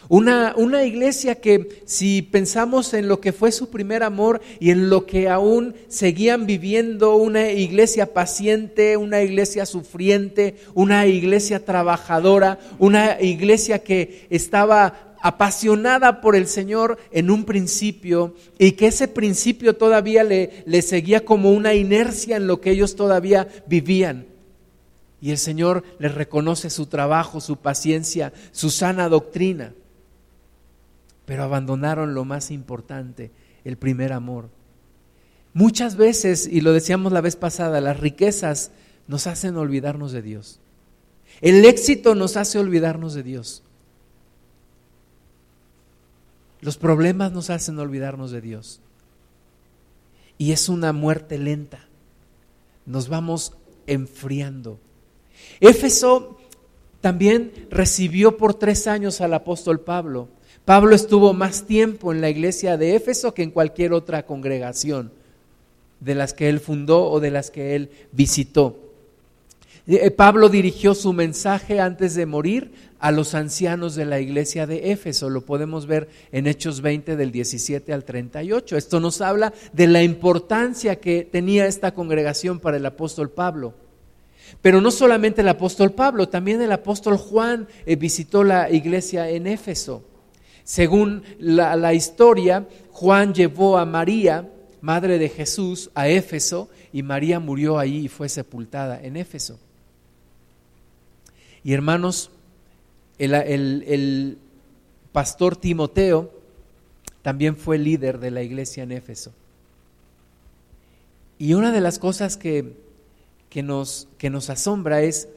[0.08, 4.90] una, una, iglesia que si pensamos en lo que fue su primer amor y en
[4.90, 13.20] lo que aún seguían viviendo, una iglesia paciente, una iglesia sufriente, una iglesia trabajadora, una
[13.20, 20.24] iglesia que estaba apasionada por el Señor en un principio y que ese principio todavía
[20.24, 24.31] le, le seguía como una inercia en lo que ellos todavía vivían.
[25.22, 29.72] Y el Señor les reconoce su trabajo, su paciencia, su sana doctrina
[31.24, 33.30] pero abandonaron lo más importante,
[33.64, 34.50] el primer amor.
[35.54, 38.70] Muchas veces, y lo decíamos la vez pasada, las riquezas
[39.06, 40.58] nos hacen olvidarnos de Dios.
[41.40, 43.62] El éxito nos hace olvidarnos de Dios.
[46.60, 48.80] Los problemas nos hacen olvidarnos de Dios.
[50.38, 51.86] Y es una muerte lenta.
[52.86, 53.54] Nos vamos
[53.86, 54.78] enfriando.
[55.60, 56.38] Éfeso
[57.00, 60.28] también recibió por tres años al apóstol Pablo.
[60.64, 65.12] Pablo estuvo más tiempo en la iglesia de Éfeso que en cualquier otra congregación
[65.98, 68.78] de las que él fundó o de las que él visitó.
[69.88, 74.92] Eh, Pablo dirigió su mensaje antes de morir a los ancianos de la iglesia de
[74.92, 75.28] Éfeso.
[75.28, 78.76] Lo podemos ver en Hechos 20 del 17 al 38.
[78.76, 83.74] Esto nos habla de la importancia que tenía esta congregación para el apóstol Pablo.
[84.60, 89.46] Pero no solamente el apóstol Pablo, también el apóstol Juan eh, visitó la iglesia en
[89.46, 90.04] Éfeso.
[90.64, 94.48] Según la, historia, Juan llevó a María,
[94.80, 99.58] madre de Jesús, a Éfeso y María murió ahí y fue sepultada en Éfeso.
[101.64, 102.30] Y hermanos,
[103.18, 104.38] el,
[105.12, 106.32] pastor Timoteo
[107.22, 109.32] también fue líder de la iglesia en Éfeso.
[111.38, 112.76] Y una de las cosas que,
[113.52, 115.28] que, nos, que nos asombra es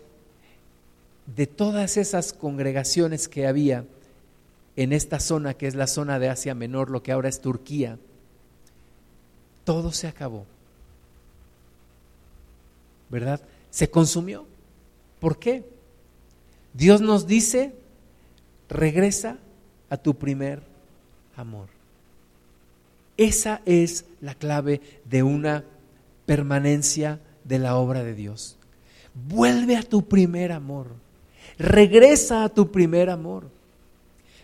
[1.35, 3.83] de todas esas congregaciones que había,
[4.77, 7.99] en esta zona que es la zona de Asia Menor, lo que ahora es Turquía,
[9.65, 10.45] todo se acabó.
[13.09, 13.41] ¿Verdad?
[13.69, 14.45] Se consumió.
[15.19, 15.65] ¿Por qué?
[16.73, 17.73] Dios nos dice,
[18.69, 19.39] regresa
[19.89, 20.63] a tu primer
[21.35, 21.67] amor.
[23.17, 25.65] Esa es la clave de una
[26.25, 28.57] permanencia de la obra de Dios.
[29.29, 30.87] Vuelve a tu primer amor.
[31.57, 33.45] Regresa a tu primer amor.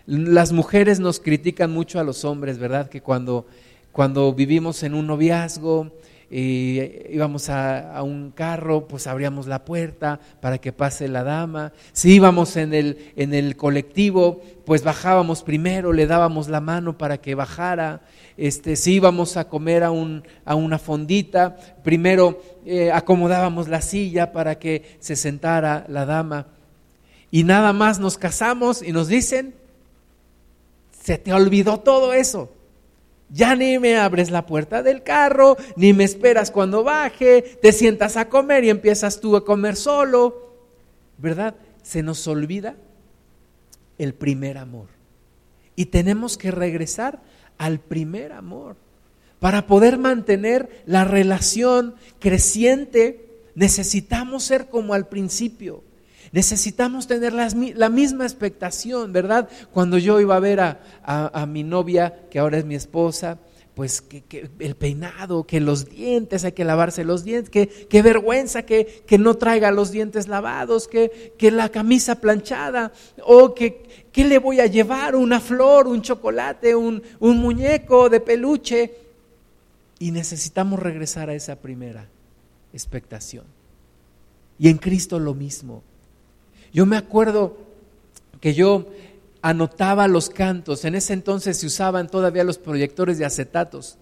[0.05, 2.89] Las mujeres nos critican mucho a los hombres, ¿verdad?
[2.89, 3.45] Que cuando,
[3.91, 5.91] cuando vivimos en un noviazgo,
[6.33, 11.73] y íbamos a, un carro, pues abríamos la puerta para que pase la dama.
[11.91, 17.17] Si íbamos en el, en el colectivo, pues bajábamos primero, le dábamos la mano para
[17.17, 18.01] que bajara.
[18.37, 24.31] Este, si íbamos a comer a, un, a una fondita, primero eh, acomodábamos la silla
[24.31, 26.47] para que se sentara la dama.
[27.29, 29.53] Y nada más nos casamos y nos dicen,
[31.03, 32.49] se te olvidó todo eso.
[33.33, 38.17] Ya ni me abres la puerta del carro, ni me esperas cuando baje, te sientas
[38.17, 40.53] a comer y empiezas tú a comer solo.
[41.17, 41.55] ¿Verdad?
[41.81, 42.75] Se nos olvida
[43.97, 44.87] el primer amor.
[45.75, 47.21] Y tenemos que regresar
[47.57, 48.75] al primer amor.
[49.39, 55.83] Para poder mantener la relación creciente, necesitamos ser como al principio.
[56.31, 59.49] Necesitamos tener la misma expectación, ¿verdad?
[59.73, 63.37] Cuando yo iba a ver a, mi novia, que ahora es mi esposa,
[63.73, 69.03] pues que, el peinado, que los dientes, hay que lavarse los dientes, que, vergüenza que,
[69.19, 72.93] no traiga los dientes lavados, que, que la camisa planchada,
[73.25, 73.83] o que,
[74.15, 78.95] le voy a llevar, una flor, un chocolate, un, un muñeco de peluche.
[79.99, 82.07] Y necesitamos regresar a esa primera
[82.71, 83.43] expectación.
[84.57, 85.83] Y en Cristo lo mismo.
[86.73, 87.57] Yo me acuerdo
[88.39, 88.87] que yo
[89.41, 93.97] anotaba los cantos, en ese entonces se usaban todavía los proyectores de acetatos.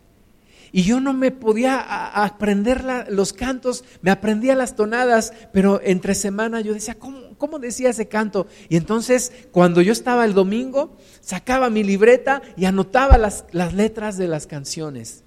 [0.71, 1.79] Y yo no me podía
[2.23, 8.07] aprender los cantos, me aprendía las tonadas, pero entre semana yo decía, ¿cómo, decía ese
[8.07, 8.47] canto?
[8.69, 14.17] Y entonces cuando yo estaba el domingo, sacaba mi libreta y anotaba las, las letras
[14.17, 15.23] de las canciones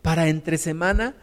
[0.00, 1.14] para entre semana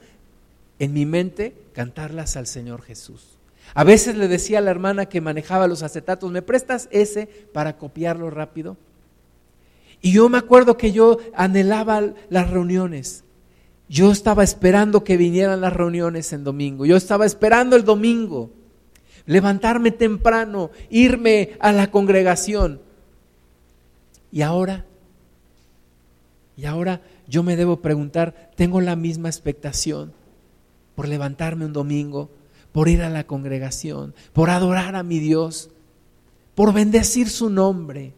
[0.77, 3.32] en mi mente cantarlas al Señor Jesús.
[3.73, 7.77] A veces le decía a la hermana que manejaba los acetatos, ¿me prestas ese para
[7.77, 8.77] copiarlo rápido?
[10.01, 13.23] Y yo me acuerdo que yo anhelaba las reuniones.
[13.87, 16.85] Yo estaba esperando que vinieran las reuniones en domingo.
[16.85, 18.51] Yo estaba esperando el domingo.
[19.25, 22.81] Levantarme temprano, irme a la congregación.
[24.31, 24.85] Y ahora,
[26.57, 30.11] y ahora yo me debo preguntar, ¿tengo la misma expectación
[30.95, 32.29] por levantarme un domingo?
[32.73, 35.69] Por ir a la congregación, por adorar a mi Dios,
[36.55, 38.13] por bendecir su nombre.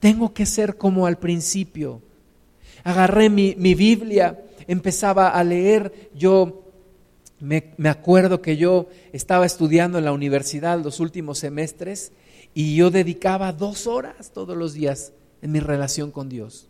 [0.00, 2.00] Tengo que ser como al principio.
[2.82, 6.64] Agarré mi, Biblia, empezaba a leer, yo
[7.38, 12.12] me, me acuerdo que yo estaba estudiando en la universidad los últimos semestres
[12.54, 16.66] y yo dedicaba dos horas todos los días en mi relación con Dios.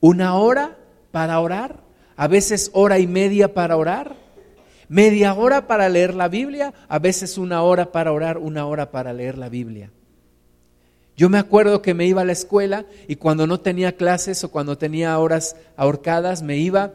[0.00, 0.78] Una hora
[1.12, 1.89] para orar
[2.20, 4.14] a veces hora y media para orar,
[4.90, 9.14] media hora para leer la Biblia, a veces una hora para orar, una hora para
[9.14, 9.90] leer la Biblia.
[11.16, 14.50] Yo me acuerdo que me iba a la escuela y cuando no tenía clases o
[14.50, 16.92] cuando tenía horas ahorcadas, me iba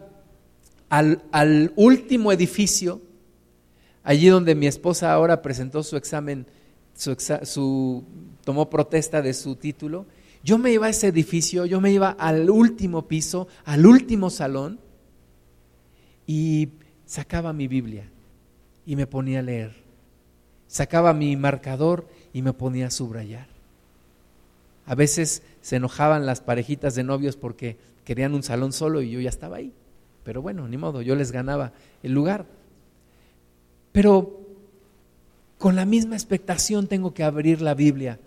[0.89, 3.01] al, último edificio,
[4.03, 6.45] allí donde mi esposa ahora presentó su examen,
[6.95, 8.03] su, su,
[8.43, 10.05] tomó protesta de su título.
[10.43, 14.84] Yo me iba a ese edificio, yo me iba al último piso, al último salón,
[16.27, 16.69] y
[17.05, 18.09] sacaba mi Biblia
[18.85, 19.75] y me ponía a leer.
[20.67, 23.47] Sacaba mi marcador y me ponía a subrayar.
[24.85, 29.19] A veces se enojaban las parejitas de novios porque querían un salón solo y yo
[29.19, 29.73] ya estaba ahí.
[30.23, 31.71] Pero bueno, ni modo, yo les ganaba
[32.03, 32.45] el lugar.
[33.91, 34.41] Pero
[35.57, 38.19] con la misma expectación tengo que abrir la Biblia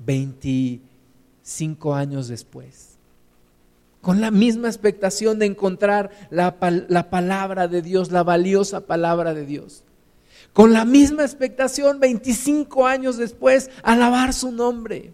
[0.00, 2.89] 25 años después
[4.00, 6.58] con la misma expectación de encontrar la,
[7.10, 9.84] palabra de Dios, la valiosa palabra de Dios.
[10.52, 15.12] Con la misma expectación, 25 años después, alabar su nombre.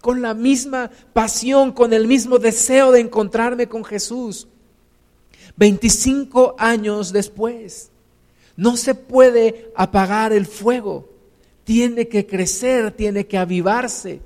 [0.00, 4.46] Con la misma pasión, con el mismo deseo de encontrarme con Jesús.
[5.56, 7.90] 25 años después.
[8.54, 11.08] No se puede apagar el fuego.
[11.64, 14.20] Tiene que crecer, tiene que avivarse.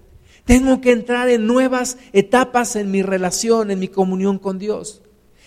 [0.51, 5.01] Tengo que entrar en nuevas etapas en mi relación, en mi comunión con Dios.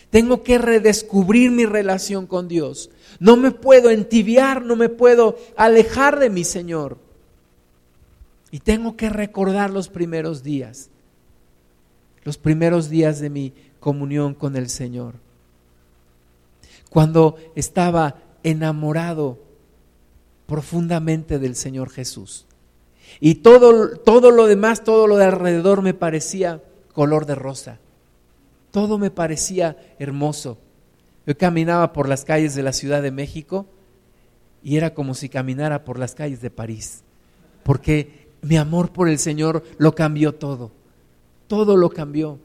[0.09, 2.89] Tengo que redescubrir mi relación con Dios.
[3.19, 6.99] No me puedo entibiar, no me puedo alejar de mi Señor.
[8.49, 10.89] Y tengo que recordar los primeros días,
[12.23, 15.15] los primeros días de mi comunión con el Señor.
[16.89, 19.37] Cuando estaba enamorado
[20.45, 22.45] profundamente del Señor Jesús.
[23.19, 26.61] Y todo, todo lo demás, todo lo de alrededor me parecía
[26.93, 27.79] color de rosa.
[28.71, 30.57] Todo me parecía hermoso.
[31.25, 33.65] Yo caminaba por las calles de la Ciudad de México
[34.63, 37.03] y era como si caminara por las calles de París,
[37.63, 40.71] porque mi amor por el Señor lo cambió todo,
[41.47, 42.39] todo lo cambió.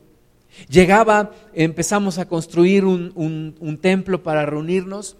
[0.68, 3.12] Llegaba, empezamos a construir un,
[3.58, 5.16] un templo para reunirnos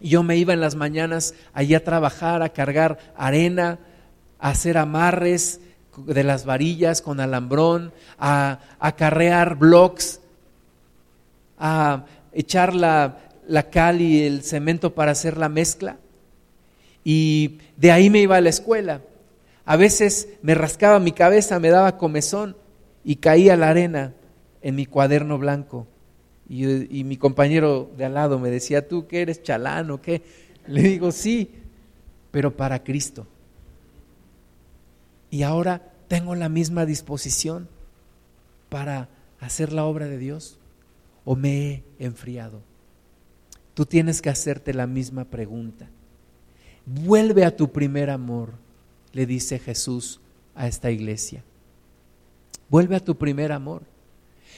[0.00, 3.78] y yo me iba en las mañanas allí a trabajar, a cargar arena,
[4.40, 5.60] hacer amarres
[6.06, 10.20] de las varillas con alambrón, a acarrear blocks,
[11.58, 15.98] a echar la, la cal y el cemento para hacer la mezcla.
[17.04, 19.02] Y de ahí me iba a la escuela.
[19.64, 22.56] A veces me rascaba mi cabeza, me daba comezón
[23.04, 24.14] y caía la arena
[24.62, 25.86] en mi cuaderno blanco.
[26.48, 30.22] Y, y, mi compañero de al lado me decía, ¿tú qué eres chalán o qué?
[30.66, 31.48] Le digo, sí,
[32.32, 33.26] pero para Cristo
[35.30, 37.68] y ahora tengo la misma disposición
[38.68, 39.08] para
[39.40, 40.58] hacer la obra de Dios
[41.24, 42.62] o me he enfriado.
[43.74, 45.88] Tú tienes que hacerte la misma pregunta.
[46.84, 48.54] Vuelve a tu primer amor,
[49.12, 50.20] le dice Jesús
[50.54, 51.44] a esta iglesia.
[52.68, 53.82] Vuelve a tu primer amor.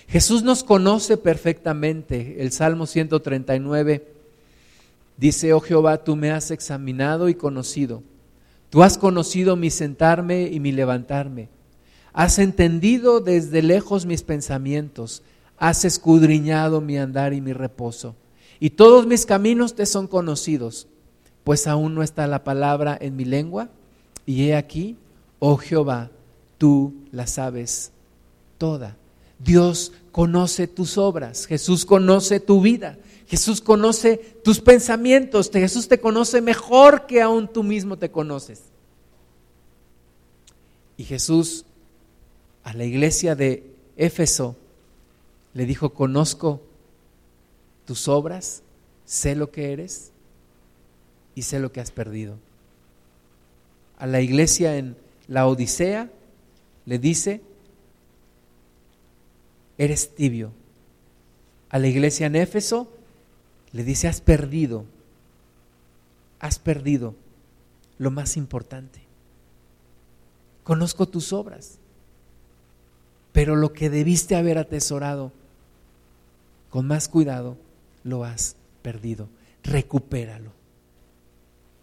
[0.08, 2.42] Jesús nos conoce perfectamente.
[2.42, 4.06] El Salmo 139
[5.16, 8.02] dice, oh Jehová, tú me has examinado y conocido.
[8.72, 11.50] Tú has conocido mi sentarme y mi levantarme.
[12.14, 15.22] Has entendido desde lejos mis pensamientos,
[15.58, 18.14] has escudriñado mi andar y mi reposo,
[18.58, 20.88] y todos mis caminos te son conocidos,
[21.44, 23.68] pues aún no está la palabra en mi lengua,
[24.24, 24.96] y he aquí,
[25.38, 26.10] oh Jehová,
[26.56, 27.92] tú la sabes
[28.56, 28.96] toda.
[29.38, 32.96] Dios conoce tus obras, Jesús conoce tu vida,
[33.26, 38.62] Jesús conoce tus pensamientos, Jesús te conoce mejor que aún tú mismo te conoces.
[40.96, 41.64] Y Jesús
[42.64, 44.56] a la iglesia de Éfeso
[45.54, 46.62] le dijo, conozco
[47.84, 48.62] tus obras,
[49.04, 50.12] sé lo que eres
[51.34, 52.38] y sé lo que has perdido.
[53.98, 54.96] A la iglesia en
[55.28, 56.10] la Odisea
[56.86, 57.40] le dice,
[59.78, 60.52] eres tibio.
[61.70, 62.92] A la iglesia en Éfeso
[63.72, 64.84] le dice, has perdido,
[66.40, 67.14] has perdido
[67.98, 69.00] lo más importante.
[70.64, 71.78] Conozco tus obras,
[73.32, 75.32] pero lo que debiste haber atesorado
[76.70, 77.58] con más cuidado,
[78.02, 79.28] lo has perdido.
[79.62, 80.52] Recupéralo.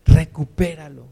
[0.05, 1.05] Recupéralo.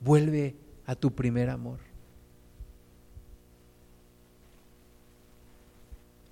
[0.00, 0.56] Vuelve
[0.86, 1.85] a tu primer amor.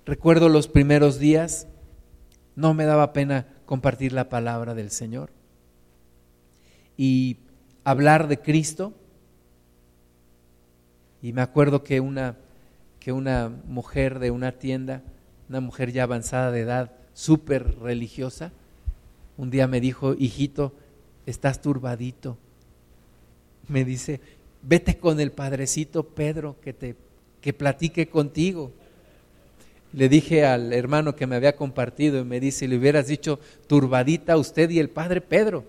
[0.05, 1.67] Recuerdo los primeros días,
[2.55, 5.31] no me daba pena compartir la palabra del Señor
[6.95, 7.37] y
[7.83, 8.93] hablar de Cristo.
[11.23, 12.37] Y me acuerdo que una,
[12.99, 15.01] que una mujer de una tienda,
[15.49, 18.51] una mujer ya avanzada de edad, súper religiosa,
[19.37, 20.73] un día me dijo, hijito,
[21.25, 22.37] estás turbadito.
[23.67, 24.21] Me dice,
[24.61, 26.95] vete con el padrecito Pedro que te
[27.41, 28.71] que platique contigo
[29.95, 34.35] le dije al hermano que me había compartido y me dice, le hubieras dicho turbadita
[34.35, 35.63] usted y el Padre Pedro.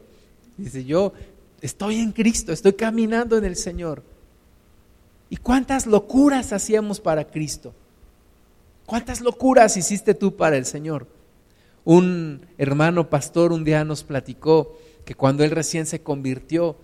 [0.57, 1.13] Dice, yo
[1.61, 4.03] estoy en Cristo, estoy caminando en el Señor.
[5.31, 7.73] ¿Y cuántas locuras hacíamos para Cristo?
[8.85, 11.07] ¿Cuántas locuras hiciste tú para el Señor?
[11.85, 16.77] Un hermano pastor un día nos platicó que cuando él recién se convirtió,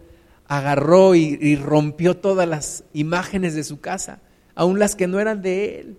[0.46, 4.20] agarró y, y rompió todas las imágenes de su casa,
[4.54, 5.96] aun las que no eran de él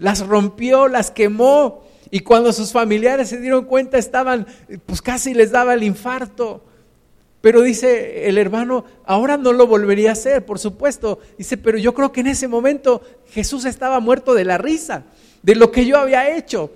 [0.00, 1.84] las rompió, las quemó.
[2.10, 4.46] Y cuando sus familiares se dieron cuenta estaban,
[4.86, 6.64] pues casi les daba el infarto.
[7.40, 11.20] Pero dice el hermano, ahora no lo volvería a hacer, por supuesto.
[11.38, 15.04] Dice, pero yo creo que en ese momento Jesús estaba muerto de la risa,
[15.42, 16.72] de lo que yo había hecho.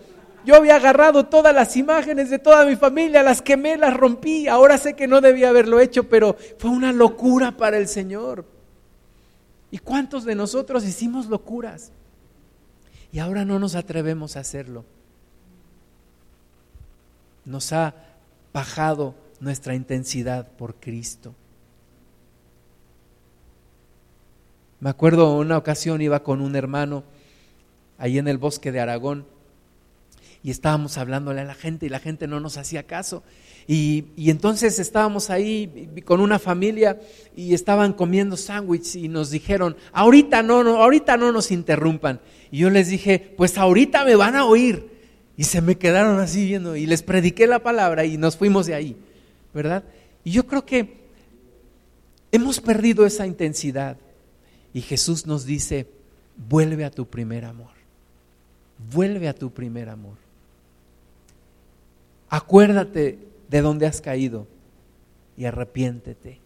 [0.47, 4.47] Yo había agarrado todas las imágenes de toda mi familia, las quemé, las rompí.
[4.47, 8.45] Ahora sé que no debía haberlo hecho, pero fue una locura para el Señor.
[9.71, 11.91] ¿Y cuántos de nosotros hicimos locuras?
[13.15, 14.85] Y ahora no nos atrevemos a hacerlo.
[17.45, 17.95] Nos ha
[18.53, 21.33] bajado nuestra intensidad por Cristo.
[24.81, 27.05] Me acuerdo una ocasión iba con un hermano
[27.99, 29.27] ahí en el bosque de Aragón
[30.43, 33.23] y estábamos hablándole a la gente y la gente no nos hacía caso.
[33.67, 37.01] Y, y entonces estábamos ahí con una familia
[37.35, 42.21] y estaban comiendo sándwich y nos dijeron, ahorita no, no, ahorita no nos interrumpan.
[42.51, 44.93] Y yo les dije, pues ahorita me van a oír.
[45.37, 48.75] Y se me quedaron así viendo y les prediqué la palabra y nos fuimos de
[48.75, 48.97] ahí,
[49.53, 49.83] ¿verdad?
[50.23, 51.05] Y yo creo que
[52.31, 53.97] hemos perdido esa intensidad.
[54.73, 55.87] Y Jesús nos dice,
[56.49, 57.71] vuelve a tu primer amor.
[58.93, 60.17] Vuelve a tu primer amor.
[62.29, 63.19] Acuérdate
[63.55, 64.49] de dónde has caído
[65.37, 66.41] y arrepiéntete.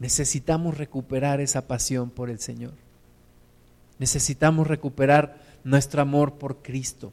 [0.00, 2.72] Necesitamos recuperar esa pasión por el Señor.
[4.00, 7.12] Necesitamos recuperar nuestro amor por Cristo.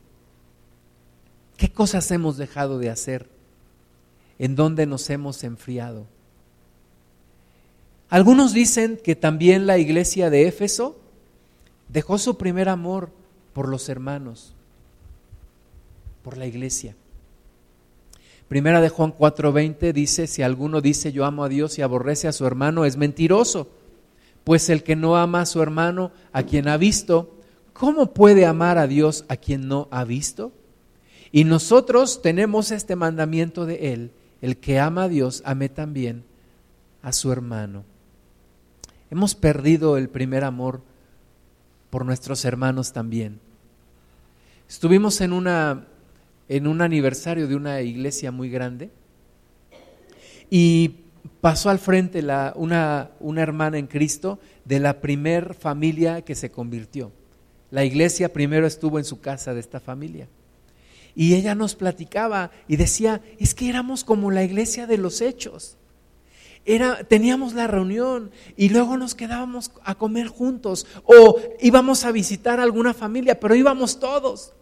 [1.57, 3.29] ¿Qué cosas hemos dejado de hacer?
[4.39, 6.07] ¿En dónde nos hemos enfriado?
[8.09, 10.99] Algunos dicen que también la iglesia de Éfeso
[11.87, 13.11] dejó su primer amor
[13.53, 14.55] por los hermanos,
[16.23, 16.95] por la iglesia.
[18.51, 22.33] Primera de Juan 4:20 dice, si alguno dice yo amo a Dios y aborrece a
[22.33, 23.69] su hermano, es mentiroso
[24.43, 27.33] pues el que no ama a su hermano, a quien ha visto,
[27.71, 30.51] ¿cómo puede amar a Dios a quien no ha visto?
[31.31, 36.25] Y nosotros tenemos este mandamiento de Él, el que ama a Dios, ame también
[37.03, 37.85] a su hermano.
[39.11, 40.81] Hemos perdido el primer amor
[41.89, 43.39] por nuestros hermanos también.
[44.67, 45.87] Estuvimos en, una,
[46.51, 48.89] en un aniversario de una iglesia muy grande
[50.49, 50.95] y
[51.39, 52.21] pasó al frente
[52.55, 57.13] una, una hermana en Cristo de la primer familia que se convirtió.
[57.69, 60.27] La iglesia primero estuvo en su casa de esta familia.
[61.15, 65.77] Y ella nos platicaba y decía, es que éramos como la iglesia de los hechos.
[66.65, 72.59] Era, teníamos la reunión y luego nos quedábamos a comer juntos o íbamos a visitar
[72.59, 74.53] a alguna familia, pero íbamos todos.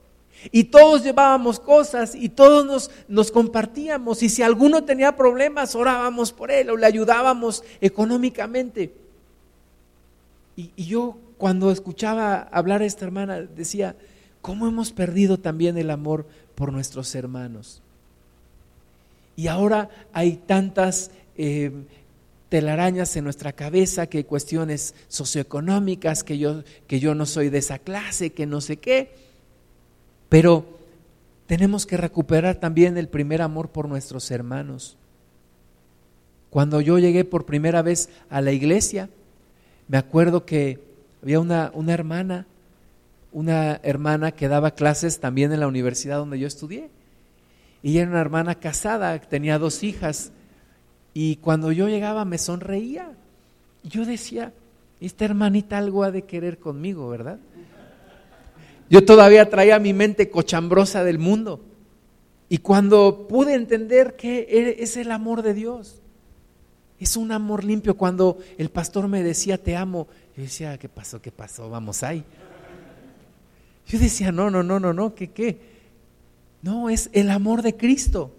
[0.51, 4.23] Y todos llevábamos cosas y todos nos, nos, compartíamos.
[4.23, 8.93] Y si alguno tenía problemas, orábamos por él o le ayudábamos económicamente.
[10.55, 13.95] Y, y yo cuando escuchaba hablar a esta hermana decía,
[14.41, 17.81] ¿cómo hemos perdido también el amor por nuestros hermanos?
[19.39, 21.71] Y ahora hay tantas eh,
[22.49, 27.79] telarañas en nuestra cabeza, que cuestiones socioeconómicas, que yo, que yo no soy de esa
[27.79, 29.28] clase, que no sé qué.
[30.29, 30.65] Pero
[31.47, 34.95] tenemos que recuperar también el primer amor por nuestros hermanos.
[36.51, 39.09] Cuando yo llegué por primera vez a la iglesia,
[39.87, 40.79] me acuerdo que
[41.23, 42.45] había una, una hermana,
[43.31, 46.89] una hermana que daba clases también en la universidad donde yo estudié.
[47.81, 50.31] Y era una hermana casada, tenía dos hijas.
[51.13, 53.11] Y cuando yo llegaba me sonreía.
[53.83, 54.53] Yo decía,
[54.99, 57.39] esta hermanita algo ha de querer conmigo, ¿verdad?
[58.89, 61.61] Yo todavía traía mi mente cochambrosa del mundo.
[62.49, 66.01] Y cuando pude entender que e, es el amor de Dios,
[66.99, 67.95] es un amor limpio.
[67.95, 71.21] Cuando el pastor me decía, te amo, yo decía, ¿qué pasó?
[71.21, 71.69] ¿Qué pasó?
[71.69, 72.23] Vamos ahí.
[73.87, 75.59] Yo decía, no, no, no, no, no, ¿qué qué?
[76.61, 78.31] No, es el amor de Cristo.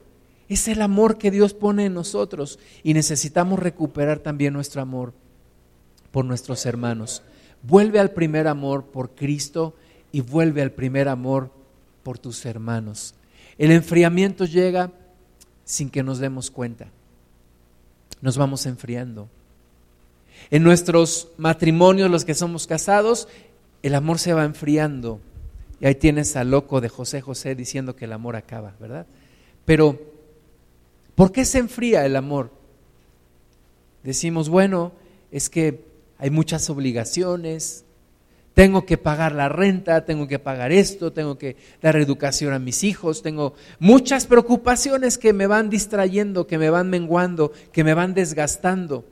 [0.49, 5.13] Es el amor que Dios pone en nosotros y necesitamos recuperar también nuestro amor
[6.11, 7.23] por nuestros hermanos.
[7.63, 9.77] Vuelve al primer amor por Cristo
[10.13, 11.51] y vuelve al primer amor
[12.03, 13.15] por tus hermanos.
[13.59, 14.91] El enfriamiento llega
[15.65, 16.89] sin que nos demos cuenta.
[18.21, 19.29] Nos vamos enfriando.
[20.51, 23.29] En nuestros matrimonios, los que somos casados,
[23.83, 25.21] el amor se va enfriando
[25.81, 29.07] y ahí tienes al loco de José José diciendo que el amor acaba, ¿verdad?
[29.65, 29.99] Pero,
[31.15, 32.51] ¿por qué se enfría el amor?
[34.03, 34.93] Decimos, bueno,
[35.31, 35.85] es que
[36.19, 37.85] hay muchas obligaciones,
[38.61, 42.85] tengo que pagar la renta, tengo que pagar esto, tengo que dar educación a mis
[42.85, 48.13] hijos, tengo muchas preocupaciones que me van distrayendo, que me van menguando, que me van
[48.13, 49.07] desgastando.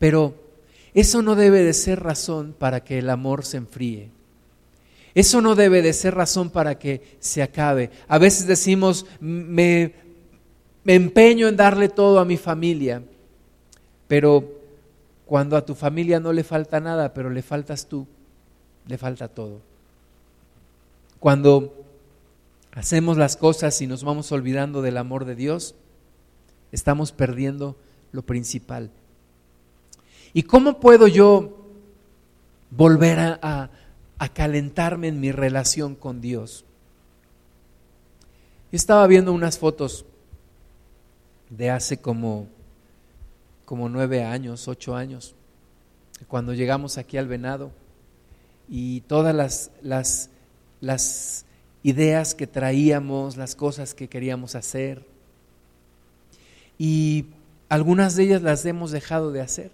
[0.00, 0.34] Pero
[0.92, 4.10] eso no debe de ser razón para que el amor se enfríe.
[5.14, 7.90] Eso no debe de ser razón para que se acabe.
[8.08, 9.94] A veces decimos, me,
[10.82, 13.04] me empeño en darle todo a mi familia,
[14.08, 14.50] pero
[15.26, 18.08] cuando a tu familia no le falta nada, pero le faltas tú,
[18.86, 19.60] le falta todo.
[21.20, 21.84] Cuando
[22.72, 25.74] hacemos las cosas y nos vamos olvidando del amor de Dios,
[26.72, 27.76] estamos perdiendo
[28.12, 28.90] lo principal.
[30.32, 31.56] ¿Y cómo puedo yo
[32.70, 33.70] volver a,
[34.18, 36.64] a calentarme en mi relación con Dios.
[38.72, 40.04] Estaba viendo unas fotos
[41.50, 42.48] de hace como,
[43.64, 45.34] como nueve años, ocho años,
[46.28, 47.70] cuando llegamos aquí al Venado
[48.68, 50.30] y todas las, las,
[50.80, 51.44] las
[51.82, 55.04] ideas que traíamos, las cosas que queríamos hacer,
[56.78, 57.26] y
[57.68, 59.70] algunas de ellas las hemos dejado de hacer.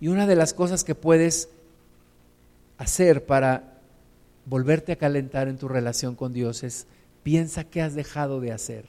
[0.00, 1.48] Y una de las cosas que puedes
[2.76, 3.78] hacer para
[4.44, 6.86] volverte a calentar en tu relación con Dios es
[7.22, 8.84] piensa qué has dejado de hacer.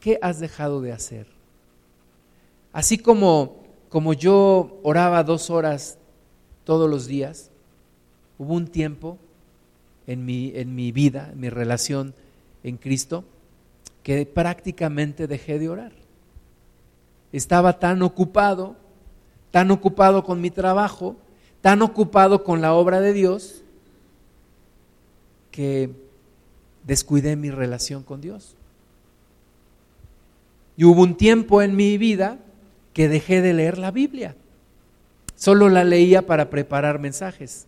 [0.00, 1.26] ¿Qué has dejado de hacer?
[2.72, 3.56] Así como,
[3.88, 5.96] como yo oraba dos horas
[6.64, 7.50] todos los días,
[8.38, 9.18] hubo un tiempo
[10.06, 12.14] en mi, en mi vida, en mi relación
[12.62, 13.24] en Cristo,
[14.02, 15.92] que prácticamente dejé de orar.
[17.32, 18.76] Estaba tan ocupado,
[19.50, 21.16] tan ocupado con mi trabajo,
[21.60, 23.62] tan ocupado con la obra de Dios
[25.50, 25.90] que
[26.84, 28.56] descuidé mi relación con Dios.
[30.76, 32.38] Y hubo un tiempo en mi vida
[32.92, 34.36] que dejé de leer la Biblia.
[35.36, 37.66] Solo la leía para preparar mensajes.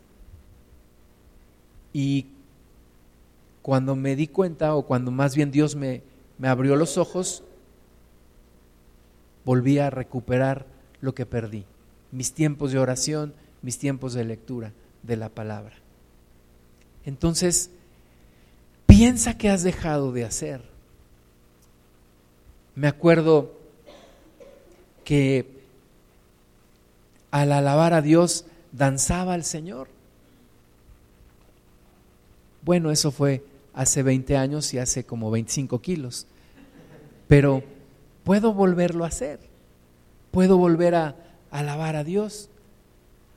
[1.93, 2.27] Y
[3.63, 6.03] cuando me di cuenta, o cuando más bien Dios me,
[6.39, 7.43] me abrió los ojos,
[9.45, 10.67] volví a recuperar
[11.01, 11.65] lo que perdí.
[12.13, 15.75] Mis tiempos de oración, mis tiempos de lectura de la palabra.
[17.05, 17.71] Entonces,
[18.87, 20.63] piensa que has dejado de hacer.
[22.75, 23.53] Me acuerdo
[25.05, 25.56] que
[27.41, 29.89] al alabar a Dios danzaba al Señor.
[32.63, 36.27] Bueno, eso fue hace 20 años y hace como 25 kilos.
[37.29, 37.63] Pero
[38.25, 39.39] puedo volverlo a hacer.
[40.31, 41.17] Puedo volver a
[41.51, 42.49] alabar a Dios.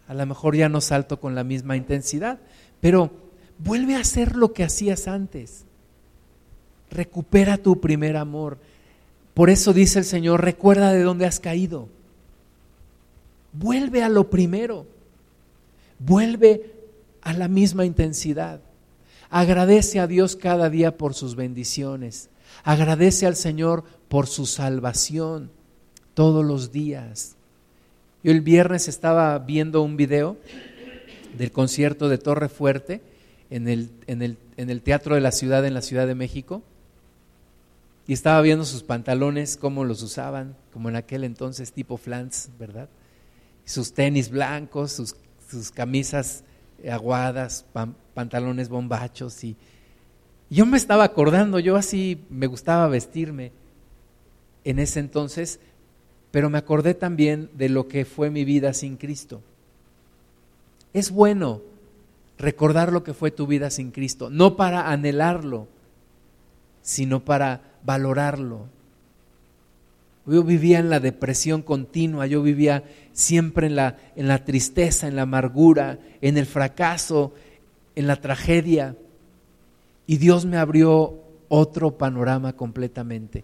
[0.07, 2.39] A lo mejor ya no salto con la misma intensidad,
[2.79, 3.11] pero
[3.57, 5.65] vuelve a hacer lo que hacías antes.
[6.89, 8.59] Recupera tu primer amor.
[9.33, 11.89] Por eso dice el Señor, recuerda de dónde has caído.
[13.53, 14.85] Vuelve a lo primero.
[15.99, 16.73] Vuelve
[17.21, 18.61] a la misma intensidad.
[19.29, 22.29] Agradece a Dios cada día por sus bendiciones.
[22.63, 25.51] Agradece al Señor por su salvación
[26.13, 27.35] todos los días.
[28.23, 30.37] Yo el viernes estaba viendo un video
[31.37, 33.01] del concierto de Torre Fuerte
[33.49, 36.61] en el, Teatro de la Ciudad en la Ciudad de México
[38.07, 42.89] y estaba viendo sus pantalones, cómo los usaban, como en aquel entonces tipo flans, ¿verdad?
[43.70, 45.15] Sus tenis blancos, sus,
[45.49, 46.43] sus camisas
[46.89, 47.65] aguadas,
[48.13, 49.55] pantalones bombachos y
[50.49, 53.51] yo me estaba acordando, yo así me gustaba vestirme
[54.63, 55.59] en ese entonces,
[56.32, 59.41] pero me acordé también de lo que fue mi vida sin Cristo.
[60.91, 61.61] Es bueno
[62.39, 65.67] recordar lo que fue tu vida sin Cristo, no para anhelarlo,
[66.82, 68.65] sino para valorarlo.
[70.30, 75.15] Yo vivía en la depresión continua, yo vivía siempre en la, en la tristeza, en
[75.15, 77.34] la amargura, en el fracaso,
[77.95, 78.95] en la tragedia.
[80.05, 83.43] Y Dios me abrió otro panorama completamente.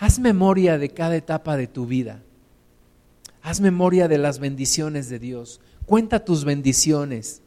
[0.00, 2.22] Haz memoria de cada etapa de tu vida.
[3.42, 5.60] Haz memoria de las bendiciones de Dios.
[5.86, 7.42] Cuenta tus bendiciones.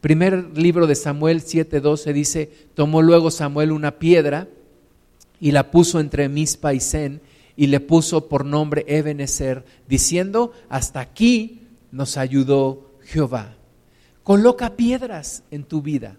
[0.00, 4.48] Primer libro de Samuel 7:12 dice, tomó luego Samuel una piedra
[5.40, 7.20] y la puso entre Mispa y Sen
[7.56, 13.56] y le puso por nombre Ebenezer, diciendo, hasta aquí nos ayudó Jehová.
[14.22, 16.16] Coloca piedras en tu vida.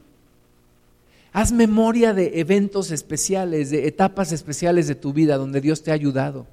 [1.34, 5.96] Haz memoria de eventos especiales, de etapas especiales de tu vida donde Dios te ha
[5.96, 6.48] ayudado.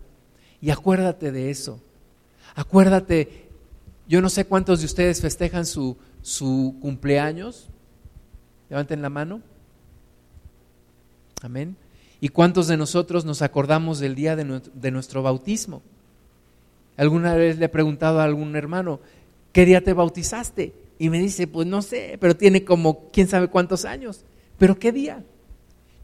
[0.60, 1.80] Y acuérdate de eso.
[2.54, 3.48] Acuérdate,
[4.08, 7.68] yo no sé cuántos de ustedes festejan su, su cumpleaños.
[8.68, 9.40] Levanten la mano.
[11.42, 11.76] Amén.
[12.22, 15.82] ¿Y cuántos de nosotros nos acordamos del día de nuestro bautismo?
[16.96, 19.00] Alguna vez le he preguntado a algún hermano,
[19.50, 20.72] ¿qué día te bautizaste?
[21.00, 24.24] Y me dice, pues no sé, pero tiene como quién sabe cuántos años.
[24.56, 25.24] ¿Pero qué día?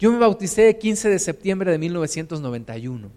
[0.01, 3.11] Yo me bauticé el 15 de septiembre de 1991.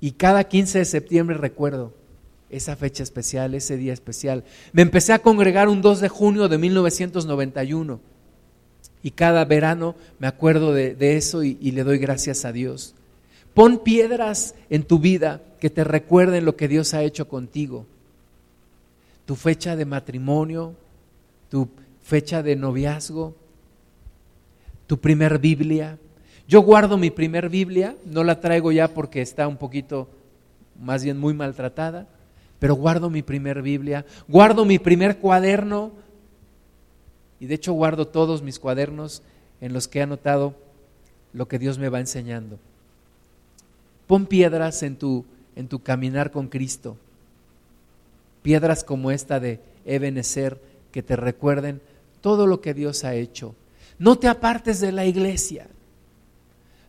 [0.00, 1.92] Y cada 15 de septiembre recuerdo
[2.48, 4.44] esa fecha especial, ese día especial.
[4.72, 8.00] Me empecé a congregar un 2 de junio de 1991
[9.02, 12.94] y cada verano me acuerdo de, eso y, le doy gracias a Dios.
[13.54, 17.86] Pon piedras en tu vida que te recuerden lo que Dios ha hecho contigo.
[19.24, 20.74] Tu fecha de matrimonio,
[21.50, 21.68] tu
[22.02, 23.34] fecha de noviazgo,
[24.86, 25.98] tu primer Biblia.
[26.48, 30.08] Yo guardo mi primer Biblia, no la traigo ya porque está un poquito,
[30.80, 32.06] más bien muy maltratada,
[32.58, 35.92] pero guardo mi primer Biblia, guardo mi primer cuaderno,
[37.40, 39.22] y de hecho guardo todos mis cuadernos
[39.60, 40.54] en los que he anotado
[41.32, 42.58] lo que Dios me va enseñando.
[44.06, 45.24] Pon piedras en tu,
[45.54, 46.96] en tu caminar con Cristo,
[48.42, 50.60] piedras como esta de Ebenezer
[50.92, 51.80] que te recuerden
[52.20, 53.54] todo lo que Dios ha hecho.
[53.98, 55.66] No te apartes de la iglesia,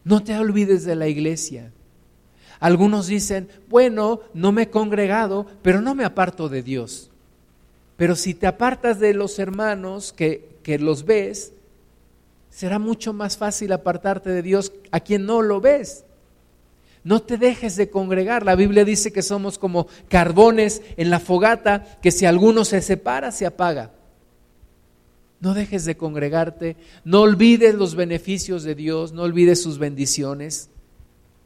[0.03, 1.71] no te olvides de la iglesia.
[2.59, 7.06] Algunos dicen, bueno, no me he congregado, pero no me aparto de Dios.
[7.97, 11.53] Pero si te apartas de los hermanos que, que los ves,
[12.49, 16.05] será mucho más fácil apartarte de Dios a quien no lo ves.
[17.03, 18.45] No te dejes de congregar.
[18.45, 23.31] La Biblia dice que somos como carbones en la fogata, que si alguno se separa,
[23.31, 23.91] se apaga.
[25.39, 30.69] No dejes de congregarte, no olvides los beneficios de Dios, no olvides sus bendiciones.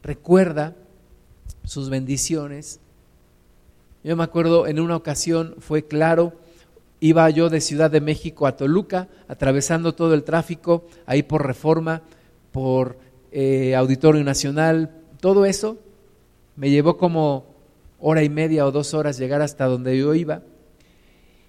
[0.02, 0.74] Recuerda
[1.64, 2.80] sus bendiciones.
[4.02, 6.32] Yo me acuerdo en una ocasión fue claro,
[7.02, 12.02] iba yo de Ciudad de México a Toluca, atravesando todo el tráfico, ahí por Reforma,
[12.52, 12.96] por
[13.32, 15.78] eh, Auditorio Nacional, todo eso
[16.54, 17.46] me llevó como
[17.98, 20.42] hora y media o dos horas llegar hasta donde yo iba.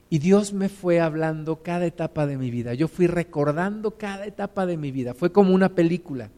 [0.10, 2.74] Y Dios me fue hablando cada etapa de mi vida.
[2.74, 5.14] Yo fui recordando cada etapa de mi vida.
[5.14, 6.32] Fue como una película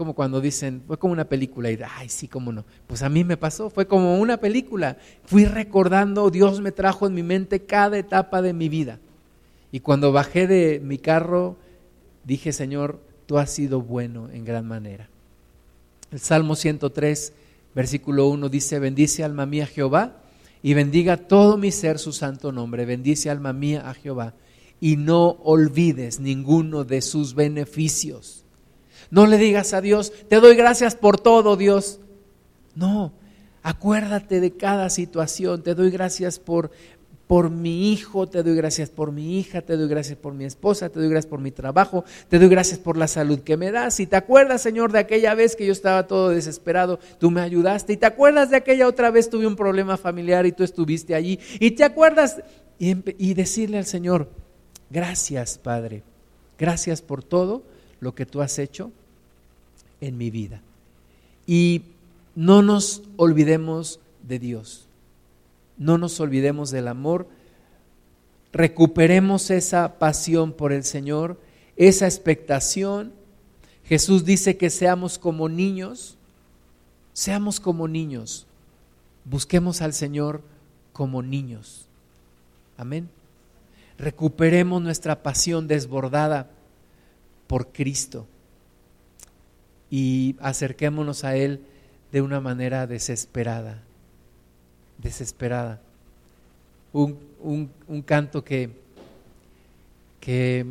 [0.00, 2.64] como cuando dicen, fue como una película y, ay, sí, cómo no.
[2.86, 4.96] Pues a mí me pasó, fue como una película.
[5.26, 8.98] Fui recordando, Dios me trajo en mi mente cada etapa de mi vida.
[9.70, 11.58] Y cuando bajé de mi carro,
[12.24, 15.10] dije, Señor, tú has sido bueno en gran manera.
[16.10, 17.34] El Salmo 103,
[17.74, 20.22] versículo 1 dice, bendice alma mía Jehová
[20.62, 22.86] y bendiga todo mi ser su santo nombre.
[22.86, 24.32] Bendice alma mía a Jehová
[24.80, 28.39] y no olvides ninguno de sus beneficios
[29.10, 32.00] no le digas a Dios, te doy gracias por todo, Dios.
[32.74, 33.12] No,
[33.62, 36.70] acuérdate de cada situación, te doy gracias por,
[37.26, 40.88] por mi hijo, te doy gracias por mi hija, te doy gracias por mi esposa,
[40.88, 43.98] te doy gracias por mi trabajo, te doy gracias por la salud que me das.
[43.98, 47.94] Y te acuerdas, Señor, de aquella vez que yo estaba todo desesperado, tú me ayudaste.
[47.94, 51.40] Y te acuerdas de aquella otra vez tuve un problema familiar y tú estuviste allí.
[51.58, 52.40] Y te acuerdas
[52.78, 54.30] y, y decirle al Señor,
[54.88, 56.04] gracias, Padre,
[56.56, 57.64] gracias por todo
[57.98, 58.92] lo que tú has hecho
[60.00, 60.62] en mi vida.
[61.46, 61.82] Y
[62.34, 64.86] no nos olvidemos de Dios
[65.80, 67.26] no nos olvidemos del amor,
[68.52, 71.40] recuperemos esa pasión por el Señor,
[71.74, 73.14] esa expectación.
[73.84, 76.18] Jesús dice que seamos como niños,
[77.14, 78.46] seamos como niños,
[79.24, 80.42] busquemos al Señor
[80.92, 81.86] como niños.
[82.76, 83.08] Amén.
[83.96, 86.50] Recuperemos nuestra pasión desbordada
[87.46, 88.26] por Cristo
[89.90, 91.60] y acerquémonos a Él
[92.12, 93.82] de una manera desesperada
[95.02, 95.80] desesperada.
[96.92, 97.18] Un,
[97.88, 98.70] un, canto que,
[100.20, 100.66] que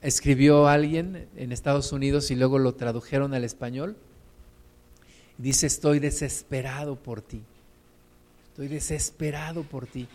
[0.00, 3.96] escribió alguien en Estados Unidos y luego lo tradujeron al español.
[5.36, 7.42] Dice, estoy desesperado por ti.
[8.50, 10.08] Estoy desesperado por ti.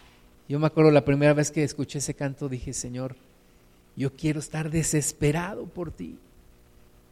[0.50, 3.16] Yo me acuerdo la primera vez que escuché ese canto, dije, Señor,
[3.96, 6.18] yo quiero estar desesperado por ti.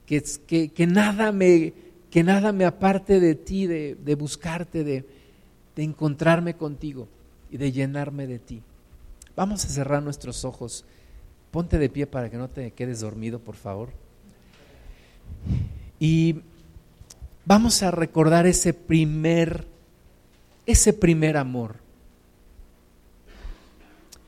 [0.10, 1.74] Que, nada, me,
[2.10, 5.06] que nada me aparte de ti, de, de buscarte, de,
[5.76, 7.08] de encontrarme contigo
[7.52, 8.64] y de llenarme de ti.
[9.36, 10.84] Vamos a cerrar nuestros ojos.
[11.52, 13.90] Ponte de pie para que no te quedes dormido, por favor.
[16.00, 16.42] Y
[17.46, 19.68] vamos a recordar ese primer
[20.70, 21.78] ese primer amor.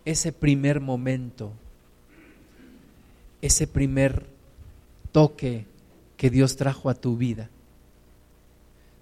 [0.05, 1.53] Ese primer momento.
[3.43, 4.25] Ese primer
[5.11, 5.65] toque
[6.21, 7.49] que Dios trajo a tu vida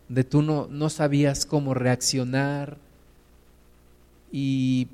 [0.07, 2.77] de tú no, no sabías cómo reaccionar
[4.31, 4.87] y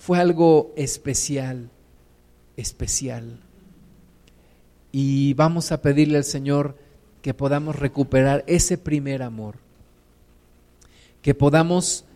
[0.00, 1.68] fue algo especial,
[2.56, 3.38] especial.
[4.92, 6.74] Y vamos a pedirle al Señor
[7.20, 9.56] que podamos recuperar ese primer amor,
[11.20, 12.06] que podamos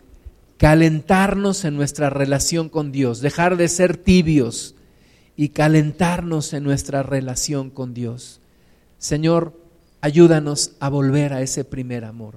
[0.57, 4.77] calentarnos en nuestra relación con Dios, dejar de ser tibios
[5.37, 8.39] y calentarnos en nuestra relación con Dios.
[9.03, 9.61] Señor,
[10.03, 12.35] Ayúdanos a volver a ese primer amor.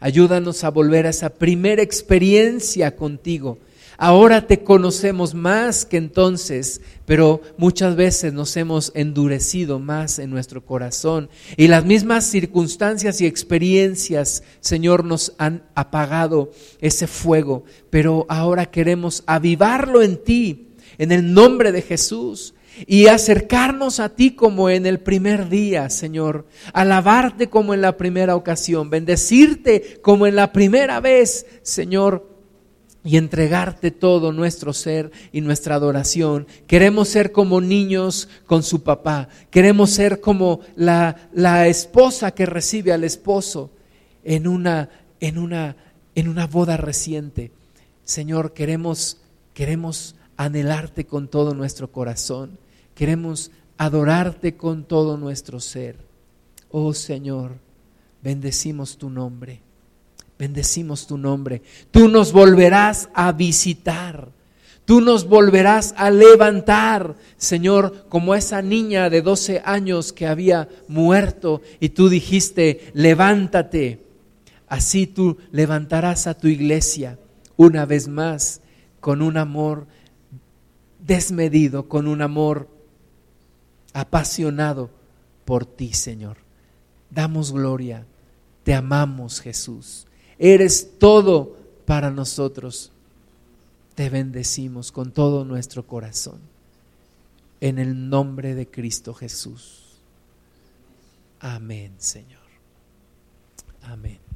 [0.00, 3.58] Ayúdanos a volver a esa primera experiencia contigo.
[3.96, 10.64] Ahora te conocemos más que entonces, pero muchas veces nos hemos endurecido más en nuestro
[10.66, 18.66] corazón y las mismas circunstancias y experiencias, Señor, nos han apagado ese fuego, pero ahora
[18.66, 20.68] queremos avivarlo en ti,
[20.98, 22.54] en el nombre de Jesús
[22.86, 28.36] y acercarnos a ti como en el primer día, Señor, alabarte como en la primera
[28.36, 32.26] ocasión, bendecirte como en la primera vez, Señor,
[33.04, 36.46] y entregarte todo nuestro ser y nuestra adoración.
[36.66, 42.92] Queremos ser como niños con su papá, queremos ser como la, la esposa que recibe
[42.92, 43.70] al esposo
[44.24, 45.76] en una, en una,
[46.14, 47.50] en una boda reciente.
[48.04, 49.18] Señor, queremos,
[49.54, 52.58] queremos anhelarte con todo nuestro corazón.
[52.98, 55.98] Queremos adorarte con todo nuestro ser.
[56.68, 57.52] Oh Señor,
[58.24, 59.60] bendecimos tu nombre.
[60.36, 61.62] Bendecimos tu nombre.
[61.92, 64.30] Tú nos volverás a visitar.
[64.84, 71.62] Tú nos volverás a levantar, Señor, como esa niña de 12 años que había muerto
[71.78, 74.04] y tú dijiste, levántate.
[74.66, 77.16] Así tú levantarás a tu iglesia
[77.56, 78.60] una vez más
[78.98, 79.86] con un amor
[80.98, 82.76] desmedido, con un amor
[84.00, 84.90] apasionado
[85.44, 86.36] por ti, Señor.
[87.10, 88.06] Damos gloria,
[88.62, 90.06] te amamos, Jesús.
[90.38, 92.92] Eres todo para nosotros.
[93.94, 96.40] Te bendecimos con todo nuestro corazón.
[97.60, 99.96] En el nombre de Cristo Jesús.
[101.40, 102.38] Amén, Señor.
[103.82, 104.27] Amén.